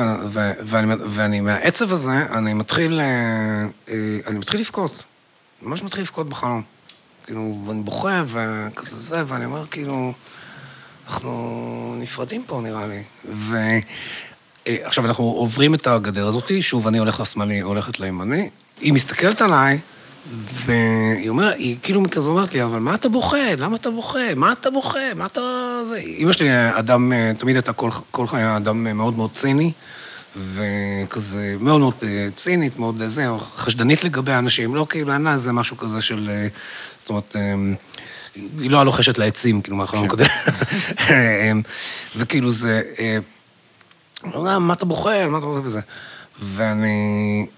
[0.65, 3.05] ואני, ואני מהעצב הזה, אני מתחיל, אה,
[3.89, 5.05] אה, אני מתחיל לבכות.
[5.61, 6.61] ממש מתחיל לבכות בחלום.
[7.25, 10.13] כאילו, ואני בוכה, וכזה זה, ואני אומר, כאילו,
[11.07, 13.03] אנחנו נפרדים פה, נראה לי.
[13.33, 13.55] ו...
[14.67, 18.49] אה, עכשיו, אנחנו עוברים את הגדר הזאתי, שוב, אני הולך לשמאלי, הולכת לימני.
[18.81, 19.79] היא מסתכלת עליי,
[20.31, 23.55] והיא אומרת, היא כאילו כזה אומרת לי, אבל מה אתה בוכה?
[23.57, 24.35] למה אתה בוכה?
[24.35, 25.13] מה אתה בוכה?
[25.15, 25.41] מה אתה...
[25.87, 25.97] זה...
[25.97, 26.49] אמא שלי
[26.79, 29.71] אדם, אה, תמיד הייתה כל, כל חיי אדם מאוד מאוד ציני,
[30.35, 33.25] וכזה מאוד מאוד אה, צינית, מאוד אה, זה,
[33.55, 36.29] חשדנית לגבי האנשים, לא כאילו, אין לה איזה משהו כזה של...
[36.29, 36.47] אה,
[36.97, 37.35] זאת אומרת...
[37.35, 37.55] אה,
[38.59, 40.25] היא לא הלוחשת לעצים, כאילו, מהחלום הקודם.
[41.09, 41.51] אה,
[42.15, 42.81] וכאילו זה...
[42.99, 43.17] אה,
[44.33, 45.79] לא יודע, מה אתה בוכה, מה אתה בוכה וזה.
[46.41, 47.56] ואני אה,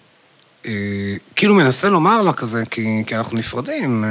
[1.36, 4.04] כאילו מנסה לומר לה כזה, כי, כי אנחנו נפרדים,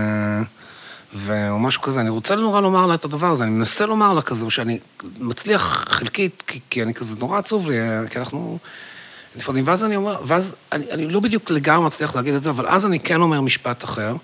[1.29, 4.13] אה, או משהו כזה, אני רוצה נורא לומר לה את הדבר הזה, אני מנסה לומר
[4.13, 4.79] לה כזה, שאני
[5.19, 8.59] מצליח חלקית, כי, כי אני כזה נורא עצוב לי, אה, כי אנחנו
[9.37, 12.67] נפרדים, ואז אני אומר, ואז אני, אני לא בדיוק לגמרי מצליח להגיד את זה, אבל
[12.67, 14.17] אז אני כן אומר משפט אחר,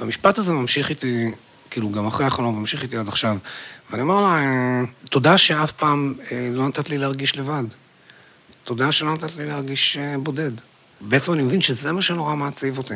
[0.00, 1.30] והמשפט הזה ממשיך איתי,
[1.70, 3.36] כאילו, גם אחרי החלום, ממשיך איתי עד עכשיו.
[3.90, 7.64] ואני אומר לה, אה, תודה שאף פעם אה, לא נתת לי להרגיש לבד.
[8.64, 10.52] תודה שלא נתת לי להרגיש אה, בודד.
[11.00, 12.94] בעצם אני מבין שזה מה שנורא מעציב אותי.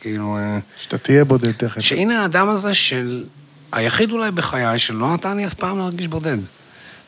[0.00, 1.80] כאילו, אה, שאתה תהיה בודד תכף.
[1.80, 3.24] שהנה האדם הזה של...
[3.72, 6.38] היחיד אולי בחיי שלא נתן לי אף פעם להרגיש בודד.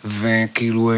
[0.05, 0.97] וכאילו, אה,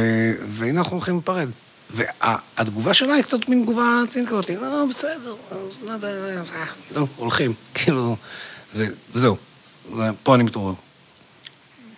[0.48, 1.48] והנה אנחנו הולכים להיפרד.
[1.90, 6.64] והתגובה שלה היא קצת מין תגובה צינית כזאת, לא, בסדר, אז לא אה,
[6.94, 8.16] לא, הולכים, כאילו,
[8.74, 9.36] וזהו.
[9.96, 10.74] זה- פה אני מתעורר.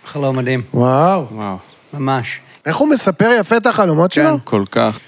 [0.05, 1.27] חלום מדהים, וואו.
[1.31, 1.57] וואו,
[1.93, 2.39] ממש.
[2.65, 4.37] איך הוא מספר יפה את החלומות שלו?
[4.43, 4.99] כל כך.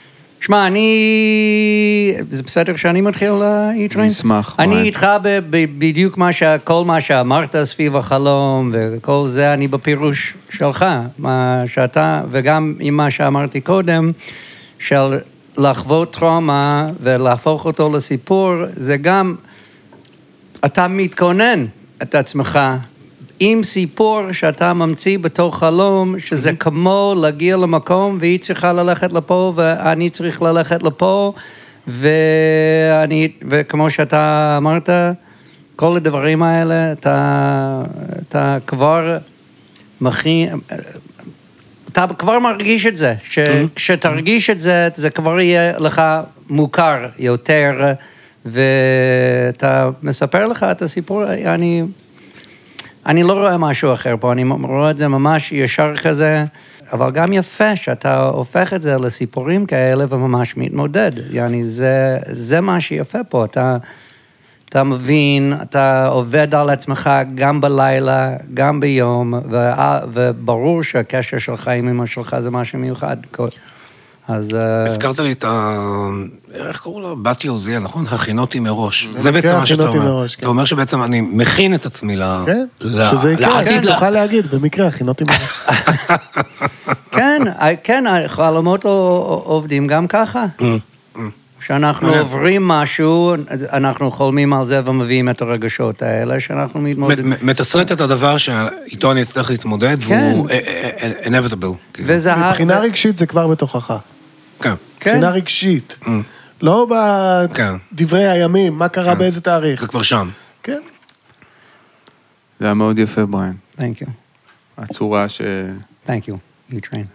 [0.45, 2.15] שמע, אני...
[2.31, 3.31] זה בסדר שאני מתחיל,
[3.75, 3.99] איטריין?
[3.99, 4.81] אני אשמח, אני.
[4.81, 5.07] איתך
[5.51, 6.43] בדיוק מה ש...
[6.63, 10.85] כל מה שאמרת סביב החלום וכל זה, אני בפירוש שלך,
[11.19, 14.11] מה שאתה, וגם עם מה שאמרתי קודם,
[14.79, 15.19] של
[15.57, 19.35] לחוות טראומה ולהפוך אותו לסיפור, זה גם...
[20.65, 21.65] אתה מתכונן
[22.01, 22.59] את עצמך
[23.39, 30.09] עם סיפור שאתה ממציא בתוך חלום, שזה כמו להגיע למקום והיא צריכה ללכת לפה ואני
[30.09, 31.33] צריך ללכת לפה,
[31.87, 34.89] ואני, וכמו שאתה אמרת,
[35.75, 37.81] כל הדברים האלה, אתה,
[38.29, 39.17] אתה כבר
[40.01, 40.49] מכין,
[41.91, 46.01] אתה כבר מרגיש את זה, שכשתרגיש את זה, זה כבר יהיה לך
[46.49, 47.93] מוכר יותר,
[48.45, 51.83] ואתה מספר לך את הסיפור, אני,
[53.05, 56.43] אני לא רואה משהו אחר פה, אני רואה את זה ממש ישר כזה,
[56.91, 62.81] אבל גם יפה שאתה הופך את זה לסיפורים כאלה וממש מתמודד, יעני, זה, זה מה
[62.81, 63.77] שיפה פה, אתה...
[64.69, 69.33] אתה מבין, אתה עובד על עצמך גם בלילה, גם ביום,
[70.13, 73.17] וברור שהקשר שלך עם אמא שלך זה משהו מיוחד.
[74.27, 74.55] אז...
[74.55, 75.79] אה, הזכרת לי את ה...
[76.53, 77.13] איך קראו לה?
[77.21, 78.05] בתיה עוזיאל, נכון?
[78.11, 79.07] הכינותי מראש.
[79.17, 80.27] זה במקרה בעצם מה שאתה אומר.
[80.27, 80.39] כן.
[80.39, 82.23] אתה אומר שבעצם אני מכין את עצמי ל...
[82.45, 82.65] כן,
[83.11, 85.67] שזה יקרה, כן, תוכל להגיד, במקרה, הכינותי מראש.
[87.17, 88.89] כן, אה, כן, החלומות ע-
[89.43, 90.45] עובדים גם ככה.
[91.59, 92.25] כשאנחנו מעניין.
[92.25, 93.35] עוברים משהו,
[93.73, 97.33] אנחנו חולמים על זה ומביאים את הרגשות האלה, שאנחנו מתמודדים.
[97.41, 100.31] מתסרט את הדבר שאיתו אני אצטרך להתמודד, כן.
[100.33, 100.49] והוא
[101.23, 101.75] inevitable.
[101.93, 102.13] כאילו.
[102.37, 103.93] מבחינה רגשית זה כבר בתוכך.
[104.61, 104.73] כן.
[104.99, 105.97] כן, מבחינה רגשית.
[106.03, 106.09] Mm.
[106.61, 106.87] לא
[107.53, 107.73] כן.
[107.91, 109.81] בדברי הימים, מה קרה באיזה תאריך.
[109.81, 110.29] זה כבר שם.
[110.63, 110.81] כן.
[112.59, 113.53] זה היה מאוד יפה, בריין.
[113.77, 114.07] thank you,
[114.77, 115.41] הצורה ש...
[116.07, 116.33] thank you,
[116.71, 117.05] you train.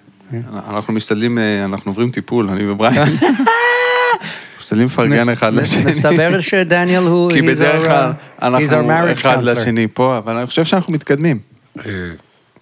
[0.68, 3.16] אנחנו משתדלים, אה, אנחנו עוברים טיפול, אני ובריין.
[4.60, 5.84] משתדלים לפרגן אחד לשני.
[5.84, 7.32] מסתבר שדניאל הוא...
[7.32, 9.42] כי he's בדרך our, כלל uh, our אנחנו אחד.
[9.42, 11.38] לשני פה, אבל אני חושב שאנחנו מתקדמים.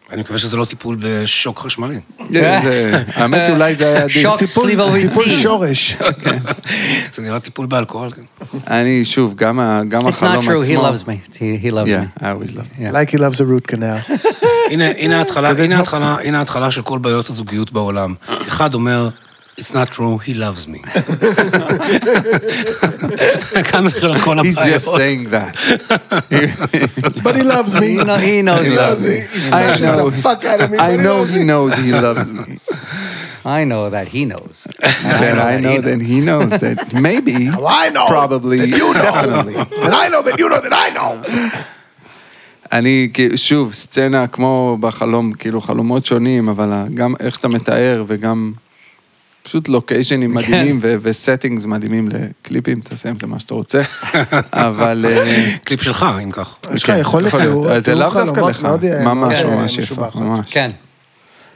[0.09, 2.01] אה, אני מקווה שזה לא טיפול בשוק חשמלי.
[2.33, 2.59] זה-
[3.15, 4.71] האמת, אולי זה היה טיפול
[5.43, 5.97] שורש.
[7.15, 8.11] זה נראה טיפול באלכוהול.
[8.13, 8.23] כן.
[8.71, 10.51] אני, שוב, גם ה- גם It's החלום not עצמו...
[10.53, 11.35] true, he loves me.
[11.35, 12.23] He, loves Yeah, me.
[12.23, 12.67] I always love.
[12.79, 12.93] Yeah.
[12.93, 13.99] Like he loves a root canal.
[16.25, 18.15] הנה ההתחלה של כל בעיות הזוגיות בעולם.
[18.49, 19.09] אחד אומר,
[19.61, 20.81] It's not true, he loves me.
[23.83, 24.81] מתחילות כל He's הבעיות.
[24.81, 25.57] just saying that.
[27.25, 27.89] But he loves me.
[27.89, 29.11] He, know, he knows He he loves me.
[29.11, 29.21] me.
[29.35, 30.11] He smashes I know.
[30.11, 30.79] the fuck out of me.
[30.79, 32.47] I know he knows he loves me.
[33.59, 34.57] I know that he knows.
[35.29, 36.79] And I know that he knows that
[37.09, 39.03] maybe, Well, I know probably, that you know.
[39.09, 39.57] definitely.
[39.85, 41.13] And I know that you know that I know.
[42.73, 48.53] אני, כאילו, שוב, סצנה כמו בחלום, כאילו חלומות שונים, אבל גם איך שאתה מתאר וגם
[49.49, 53.83] פשוט לוקיישנים מדהימים ו- וסטינגס מדהימים לקליפים, תעשה עם זה מה שאתה רוצה,
[54.53, 55.07] אבל...
[55.09, 56.57] אה, קליפ שלך, אם כך.
[56.75, 57.33] יש לך יכולת
[57.85, 58.65] זה לאו דווקא לך.
[58.65, 60.07] אה, ממש, אה, ממש יפה.
[60.15, 60.39] ממש.
[60.47, 60.71] כן.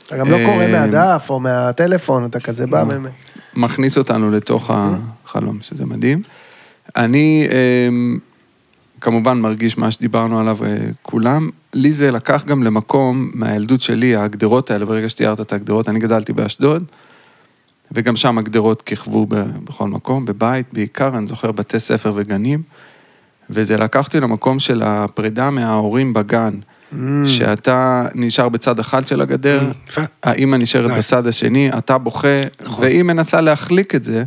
[0.06, 3.06] אתה גם לא קורא מהדף או מהטלפון, אתה כזה בא מ...
[3.54, 6.22] מכניס אותנו לתוך החלום, שזה מדהים.
[6.96, 7.48] אני,
[7.88, 8.18] אמ,
[9.00, 10.58] כמובן מרגיש מה שדיברנו עליו
[11.02, 11.50] כולם.
[11.74, 16.32] לי זה לקח גם למקום מהילדות שלי, הגדרות האלה, ברגע שתיארת את הגדרות, אני גדלתי
[16.32, 16.84] באשדוד,
[17.94, 19.26] וגם שם הגדרות כיכבו
[19.64, 22.62] בכל מקום, בבית בעיקר, אני זוכר בתי ספר וגנים,
[23.50, 26.54] וזה לקח אותי למקום של הפרידה מההורים בגן,
[27.26, 30.02] שאתה נשאר בצד אחד של הגדר, יפה.
[30.22, 30.94] האימא נשארת Nice.
[30.98, 32.28] בצד השני, אתה בוכה,
[32.62, 32.84] נכון.
[32.84, 34.24] והיא מנסה להחליק את זה,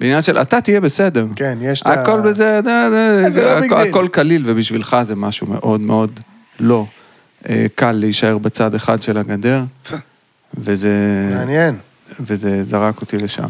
[0.00, 1.26] בעניין של אתה תהיה בסדר.
[1.36, 5.16] כן, יש את ה- הכל בזה, זה, זה, זה לא ביג הכל, קליל, ובשבילך זה
[5.16, 6.20] משהו מאוד מאוד
[6.60, 6.86] לא
[7.48, 9.62] אה, קל להישאר בצד אחד של הגדר.
[10.58, 10.90] וזה,
[11.34, 11.74] מעניין.
[12.20, 13.48] וזה זרק אותי לשם.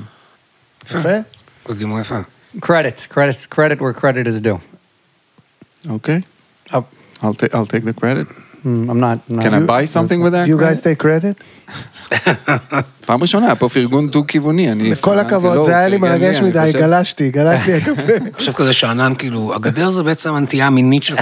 [0.87, 1.09] יפה.
[1.69, 2.19] זה דימוי יפה.
[2.59, 4.59] Credit, credit, credit where credit is due.
[5.89, 6.21] אוקיי?
[6.71, 6.75] Oh,
[7.23, 8.27] I'll, ta- I'll take the credit.
[8.65, 9.19] mm, I'm not.
[9.29, 10.45] I'm not Can I buy something with that?
[10.47, 11.37] Do you guys take credit?
[13.07, 14.73] פעם ראשונה, היה פה פרגון דו-כיווני.
[14.73, 18.13] אני לכל הכבוד, לא, זה היה לי מרגש אני מדי, חושב- גלשתי, גלש לי הקפה.
[18.35, 21.21] עכשיו כזה שאנן, כאילו, הגדר זה בעצם הנטייה המינית שלך.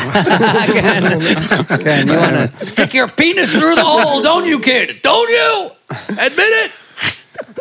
[1.72, 4.88] Okay, you want to stick your penis through the hole, don't you, kid?
[5.02, 5.70] Don't you?
[6.26, 6.70] Admit it.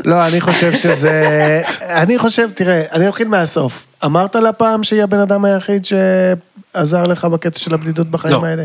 [0.05, 1.61] לא, אני חושב שזה...
[1.81, 3.85] אני חושב, תראה, אני אתחיל מהסוף.
[4.05, 8.45] אמרת לה פעם שהיא הבן אדם היחיד שעזר לך בקטע של הבדידות בחיים לא.
[8.45, 8.63] האלה?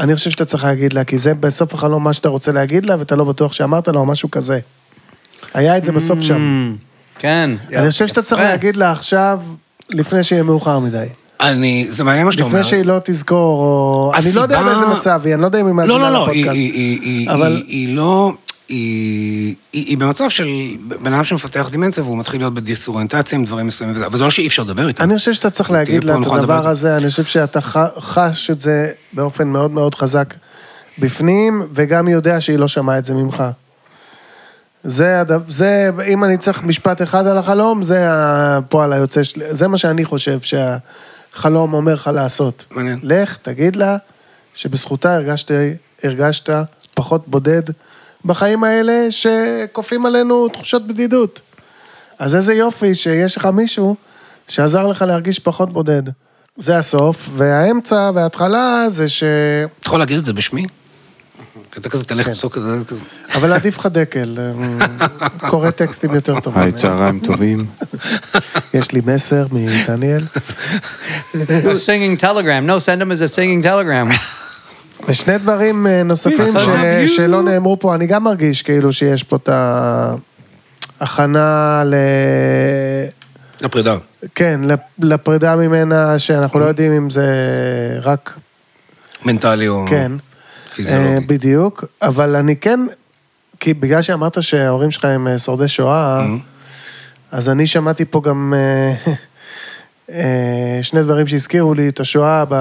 [0.00, 2.96] אני חושב שאתה צריך להגיד לה, כי זה בסוף החלום מה שאתה רוצה להגיד לה,
[2.98, 4.58] ואתה לא בטוח שאמרת לה או משהו כזה.
[5.54, 6.74] היה את זה בסוף שם.
[7.18, 7.50] כן.
[7.76, 8.42] אני חושב שאתה צריך.
[8.42, 9.40] להגיד לה עכשיו,
[9.90, 11.06] לפני שיהיה מאוחר מדי.
[11.40, 12.58] אני, זה מעניין מה שאתה אומר.
[12.58, 14.12] לפני שהיא לא תזכור, או...
[14.14, 16.22] אני לא יודע באיזה מצב היא, אני לא יודע אם היא לא, מאזינה לא, לא,
[16.22, 16.54] לפודקאסט.
[16.54, 18.32] היא, היא, היא, אבל- היא, היא לא...
[18.68, 20.48] היא, היא, היא במצב של
[21.02, 24.30] בן אדם שמפתח דימנציה והוא מתחיל להיות בדיסאוריינטציה עם דברים מסוימים וזה, אבל זה לא
[24.30, 25.04] שאי אפשר לדבר איתה.
[25.04, 26.68] אני חושב שאתה צריך להגיד לה את הדבר.
[26.68, 27.60] הזה, אני חושב שאתה
[28.00, 30.34] חש את זה באופן מאוד מאוד חזק
[30.98, 33.42] בפנים, וגם יודע שהיא לא שמעה את זה ממך.
[34.84, 39.76] זה, זה, אם אני צריך משפט אחד על החלום, זה הפועל היוצא שלי, זה מה
[39.76, 42.64] שאני חושב שהחלום אומר לך לעשות.
[42.70, 43.00] מעניין.
[43.02, 43.96] לך, תגיד לה
[44.54, 45.50] שבזכותה הרגשת,
[46.02, 46.50] הרגשת
[46.94, 47.62] פחות בודד
[48.24, 51.40] בחיים האלה שכופים עלינו תחושות בדידות.
[52.18, 53.96] אז איזה יופי שיש לך מישהו
[54.48, 56.02] שעזר לך להרגיש פחות בודד.
[56.56, 59.22] זה הסוף, והאמצע וההתחלה זה ש...
[59.22, 60.66] אתה יכול להגיד את זה בשמי?
[61.78, 63.00] אתה כזה תלך לצעוק כזה, כזה.
[63.34, 64.88] אבל עדיף לך דקל, אה,
[65.50, 66.62] קורא טקסטים יותר טובים.
[66.62, 67.66] היי, צהריים טובים.
[68.74, 70.24] יש לי מסר מדניאל.
[71.34, 71.36] A
[71.86, 72.66] singing telegram.
[72.66, 74.33] No, send him as a singing telegram.
[75.08, 77.16] ושני דברים אה, נוספים ש...
[77.16, 79.48] שלא נאמרו פה, אני גם מרגיש כאילו שיש פה את
[81.00, 81.94] ההכנה ל...
[83.62, 83.96] הפרידה.
[84.34, 84.60] כן,
[84.98, 87.26] לפרידה ממנה, שאנחנו לא יודעים אם זה
[88.02, 88.38] רק...
[89.24, 90.12] מנטלי או כן.
[90.12, 91.26] אה, פיזיולוגי.
[91.26, 92.80] בדיוק, אבל אני כן,
[93.60, 96.26] כי בגלל שאמרת שההורים שלך הם אה, שורדי שואה,
[97.32, 99.12] אז אני שמעתי פה גם אה,
[100.16, 102.54] אה, שני דברים שהזכירו לי את השואה ב...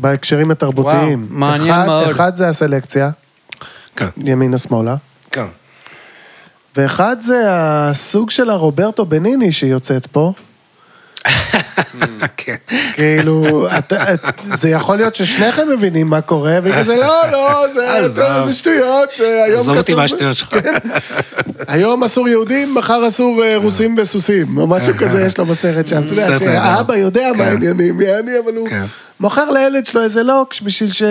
[0.00, 1.26] בהקשרים התרבותיים.
[1.30, 2.08] וואו, מעניין אחד, מאוד.
[2.08, 3.10] אחד זה הסלקציה,
[3.96, 4.96] כן, ימינה-שמאלה,
[5.32, 5.44] כן.
[6.76, 10.32] ואחד זה הסוג של הרוברטו בניני שיוצאת פה.
[12.36, 12.54] כן.
[12.94, 13.66] כאילו,
[14.54, 18.08] זה יכול להיות ששניכם מבינים מה קורה, וכזה, לא, לא, זה.
[18.08, 20.54] זה שטויות, אה, היום עזוב אותי כתוב- מהשטויות שלך.
[21.68, 26.02] היום אסור יהודים, מחר אסור אה, רוסים וסוסים, או משהו כזה יש לו בסרט שם.
[26.02, 26.96] אתה יודע, שהאבא.
[26.96, 27.50] יודע מה כן.
[27.50, 28.84] העניינים, יעני, אבל הוא כן.
[29.20, 31.02] מוכר לילד שלו איזה לוקש בשביל ש-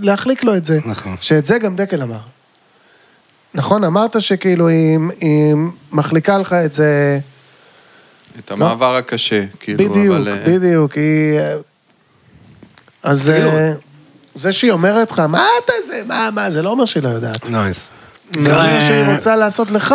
[0.00, 0.78] להחליק לו את זה.
[0.86, 1.16] נכון.
[1.20, 2.18] שאת זה גם דקל אמר.
[3.54, 5.54] נכון, אמרת שכאילו היא היא
[5.92, 7.18] מחליקה לך את זה...
[8.44, 10.28] את המעבר הקשה, כאילו, בדיוק, אבל...
[10.28, 11.40] אה, בדיוק, היא...
[13.02, 13.48] אז תגידו.
[13.56, 13.72] אה,
[14.34, 17.50] זה שהיא אומרת לך, מה אתה זה, מה, מה, זה לא אומר שהיא לא יודעת.
[17.50, 17.90] nice.
[18.38, 19.94] זה אומר שהיא רוצה לעשות לך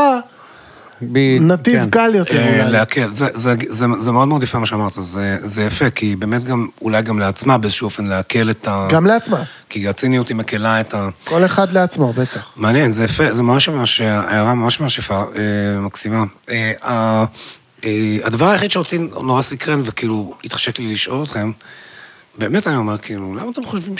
[1.02, 1.90] בנתיב כן.
[1.90, 2.72] קל יותר אה, אולי.
[2.72, 6.44] להקל, זה, זה, זה, זה מאוד מאוד יפה מה שאמרת, זה, זה יפה, כי באמת
[6.44, 8.88] גם, אולי גם לעצמה באיזשהו אופן להקל את ה...
[8.92, 11.10] גם לעצמה, כי הציניות היא מקלה את ה...
[11.24, 12.52] כל אחד לעצמו, בטח.
[12.56, 16.24] מעניין, זה יפה, זה ממש ממש, הערה ממש ממש יפה, אה, מקסימה.
[16.50, 17.26] אה,
[18.24, 21.52] הדבר היחיד שאותי נורא סקרן, וכאילו התחשק לי לשאול אתכם,
[22.38, 23.96] באמת אני אומר, כאילו, למה אתם חושבים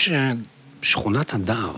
[0.82, 1.72] ששכונת הדר,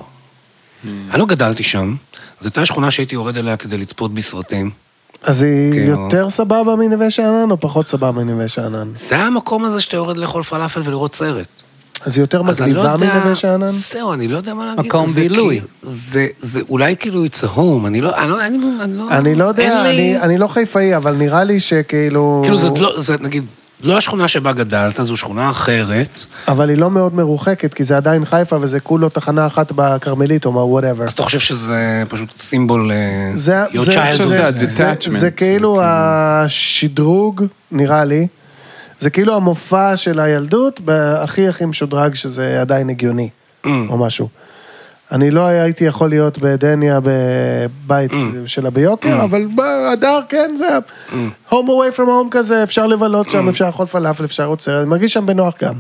[0.86, 1.96] אני לא גדלתי שם,
[2.40, 4.83] זו הייתה שכונה שהייתי יורד אליה כדי לצפות בסרטים.
[5.24, 8.92] אז היא כאילו- יותר סבבה מנווה שאנן או פחות סבבה מנווה שאנן?
[8.96, 11.48] זה המקום הזה שאתה יורד לאכול פלאפל ולראות סרט.
[12.06, 13.68] אז היא יותר אז אני לא מגניבה יודע- מנווה שאנן?
[13.68, 14.86] זהו, אני לא יודע מה להגיד.
[14.86, 15.56] מקום זה בילוי.
[15.56, 19.04] כאילו- זה, זה אולי כאילו it's a home, אני לא, אני לא, אני, אני לא,
[19.12, 22.42] אני לא יודע, אין לי- אני- אני לא חיפאי, אבל נראה לי שכאילו...
[22.44, 23.44] כאילו זה לא, זה נגיד,
[23.84, 28.26] לא השכונה שבה גדלת, זו שכונה אחרת, אבל היא לא מאוד מרוחקת, כי זה עדיין
[28.26, 31.06] חיפה וזה כולו תחנה אחת בכרמלית או מה, whatever.
[31.06, 32.92] אז אתה חושב שזה פשוט סימבול...
[32.92, 35.10] אה, זה, זה, זה, שזה זה, ה-detachment.
[35.10, 38.28] זה כאילו השדרוג, נראה לי,
[39.00, 40.80] זה כאילו המופע של הילדות,
[41.22, 43.30] הכי הכי משודרג שזה עדיין הגיוני,
[43.66, 44.28] או משהו.
[45.14, 48.12] אני לא הייתי יכול להיות בדניה בבית
[48.46, 50.78] שלה ביוקר, אבל בהדר כן, זה
[51.50, 55.14] home away from home כזה, אפשר לבלות שם, אפשר לאכול פלאפל, אפשר עוצר, אני מרגיש
[55.14, 55.74] שם בנוח גם.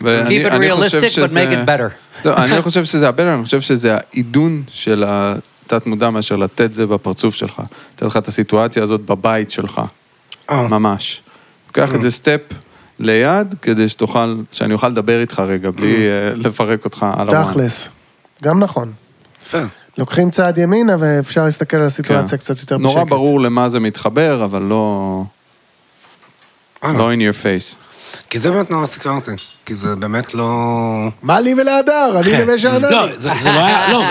[0.00, 1.92] ואני- Keep it אני חושב realistic, but שזה- make it better.
[2.28, 6.74] לא, אני לא חושב שזה הבטר, אני חושב שזה העידון של התת מודע מאשר לתת
[6.74, 7.62] זה בפרצוף שלך.
[7.94, 9.80] לתת לך את הסיטואציה הזאת בבית שלך,
[10.50, 10.68] אה.
[10.68, 11.22] ממש.
[11.68, 12.40] לוקח את זה step
[13.00, 17.52] ליד, כדי שתוכל, שאני אוכל לדבר איתך רגע, בלי אה, לפרק אותך על ה one.
[17.52, 17.88] תכלס.
[18.42, 18.92] גם נכון.
[19.42, 19.62] יפה.
[19.98, 22.36] לוקחים צעד ימינה ואפשר להסתכל על הסיטואציה כן.
[22.36, 22.94] קצת יותר בשקט.
[22.94, 25.24] נורא ברור למה זה מתחבר, אבל לא...
[26.84, 27.74] אה, לא in your face.
[28.30, 29.30] כי זה באמת נורא סקרן אותי.
[29.70, 31.08] כי זה באמת לא...
[31.22, 32.16] מה לי ולהדר?
[32.18, 32.40] אני כן.
[32.40, 32.90] נווה שאנן.
[32.90, 34.02] לא, זה לא היה, לא,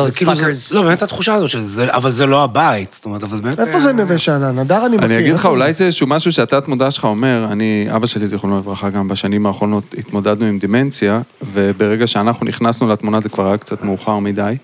[0.04, 0.32] זה כאילו.
[0.70, 3.60] לא, באמת התחושה הזאת שזה, אבל זה לא הבית, זאת אומרת, אבל זה באמת...
[3.60, 4.58] איפה זה נווה שאנן?
[4.58, 5.06] הדר אני מכיר.
[5.06, 5.84] אני אגיד לך, אולי זה?
[5.84, 10.46] איזשהו משהו שהתת מודע שלך אומר, אני, אבא שלי, זיכרונו לברכה, גם בשנים האחרונות התמודדנו
[10.46, 11.20] עם דמנציה,
[11.52, 14.56] וברגע שאנחנו נכנסנו לתמונה זה כבר היה קצת מאוחר מדי,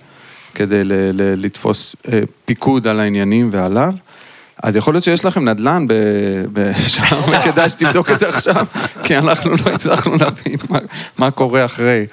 [0.54, 0.82] כדי
[1.14, 3.92] לתפוס אה, פיקוד על העניינים ועליו.
[4.62, 5.92] אז יכול להיות שיש לכם נדל"ן ב-
[6.52, 7.02] בשם,
[7.32, 8.66] וכדאי שתבדוק את זה עכשיו,
[9.04, 10.78] כי אנחנו לא הצלחנו להבין מה,
[11.18, 12.06] מה קורה אחרי.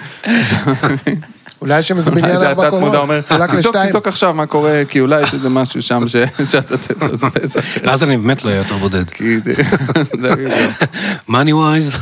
[1.62, 3.88] אולי יש שם איזה בניין ארבע קומות, חולק תבדוק, לשתיים.
[3.88, 6.16] תבדוק עכשיו מה קורה, כי אולי יש איזה משהו שם ש-
[6.52, 7.56] שאתה תבזבז.
[7.84, 9.04] ואז אני באמת לא אהיה יותר בודד.
[11.28, 11.96] מאני ווייז.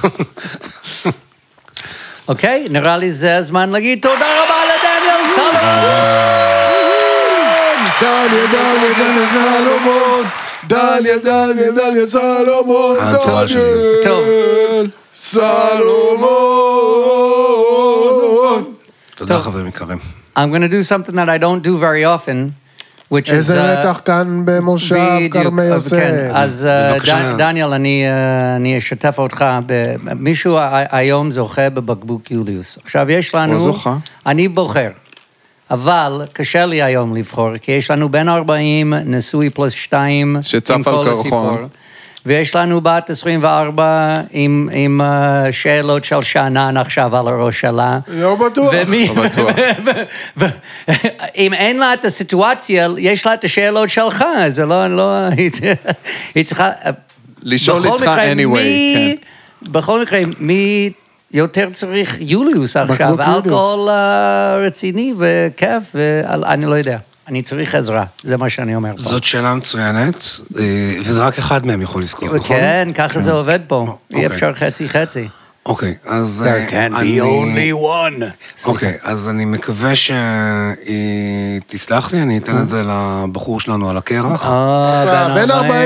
[2.28, 6.49] אוקיי, נראה לי זה הזמן להגיד תודה רבה לדניאל סלומון!
[8.02, 10.26] דניאל, דניאל, דניאל סלומון.
[10.68, 12.96] דניאל, דניאל, דניאל סלומון.
[14.04, 14.24] טוב,
[17.40, 18.74] סלומון.
[19.16, 19.40] תודה.
[19.40, 19.98] חברים יקרים.
[20.38, 22.54] I'm going to do something that I don't do very often,
[23.10, 23.34] which is...
[23.34, 25.90] איזה uh, מתח כאן במושב כרמי יוסף.
[26.00, 26.68] כן, אז.
[26.68, 29.46] ד- דניאל, אני, אה, אני אשתף אותך,
[30.16, 30.58] מישהו
[30.92, 32.78] היום זוכה בבקבוק יוליוס.
[32.84, 33.54] עכשיו, יש לנו...
[33.54, 33.96] או זוכה.
[34.26, 34.90] אני בוחר,
[35.72, 41.06] אבל קשה לי היום לבחור, כי יש לנו בן 40, נשוי פלוס 2, שצף על
[41.06, 41.68] קרחון.
[42.26, 48.00] ויש לנו בת 24 עם, עם אה, שאלות של שאנן עכשיו על הראש שלה.
[48.08, 48.74] לא בטוח.
[48.78, 49.08] ומי...
[49.08, 49.56] לא בטוח.
[51.38, 55.12] אם אין לה את הסיטואציה, יש לה את השאלות שלך, זה לא, לא,
[56.36, 56.72] היא צריכה-.
[57.44, 59.18] לשאול היא צריכה anyway, מי-
[59.64, 60.92] בכל מקרה, מי
[61.32, 63.22] יותר צריך יוליוס עכשיו.
[63.22, 69.02] אלכוהול אה, רציני וכיף, ואני לא יודע, אני צריך עזרה, זה מה שאני אומר פה.
[69.02, 70.16] זאת שאלה מצוינת,
[70.60, 72.58] אה, וזה רק אחד מהם יכול לזכות, נכון?
[72.58, 74.26] כן, ככה זה עובד פה, אי אוקיי.
[74.26, 75.28] אפשר חצי-חצי.
[75.70, 76.44] אוקיי, אז...
[76.48, 78.24] אה, There can אני- be only one.
[78.66, 80.16] אוקיי, אז אני מקווה שהיא
[81.68, 84.54] תסלח לי, אני אתן את זה לבחור שלנו על הקרח.
[84.54, 85.80] אה, בן 40,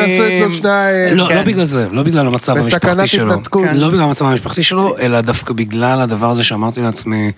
[0.00, 1.16] נשוי פלוס שניים.
[1.16, 1.36] לא, כן.
[1.36, 3.32] לא בגלל זה, לא בגלל המצב בסכנת המשפחתי שלו.
[3.32, 3.64] התנתקות.
[3.64, 3.76] כן.
[3.76, 7.30] לא בגלל המצב המשפחתי שלו, אלא דווקא בגלל הדבר הזה שאמרתי לעצמי,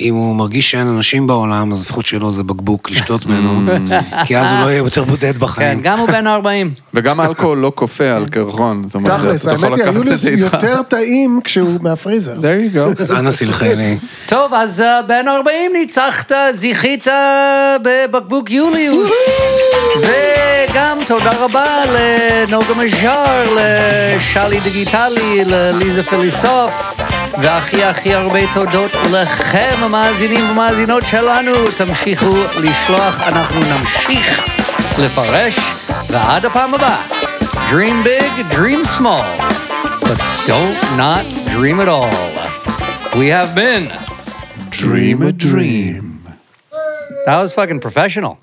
[0.00, 3.72] אם הוא מרגיש שאין אנשים בעולם, אז לפחות שלו זה בקבוק לשתות ממנו,
[4.26, 5.80] כי אז הוא לא יהיה יותר בודד כן, בחיים.
[5.82, 6.70] גם הוא בן 40.
[6.94, 10.52] וגם האלכוהול לא כופה על קרחון, תכלס, האמת היא, את זה איתך.
[10.52, 11.11] יותר טעים
[11.44, 12.34] כשהוא מהפריזר.
[12.34, 13.02] there you go.
[13.02, 13.98] אז אנא סלחי לי.
[14.26, 17.06] טוב, אז אה, בן 40 ניצחת, זיכית
[17.84, 19.10] בבקבוק יוליוס.
[20.02, 26.94] וגם תודה רבה לנוגה מז'אר, לשלי דיגיטלי, לליזה פליסוף,
[27.42, 31.52] והכי הכי הרבה תודות לכם, המאזינים ומאזינות שלנו.
[31.76, 34.40] תמשיכו לשלוח, אנחנו נמשיך
[34.98, 35.58] לפרש,
[36.08, 37.02] ועד הפעם הבאה.
[37.70, 39.71] Dream big, dream small,
[40.02, 42.10] but don't not dream at all.
[43.18, 43.92] We have been
[44.70, 46.28] Dream a dream.
[47.26, 48.40] That was fucking professional.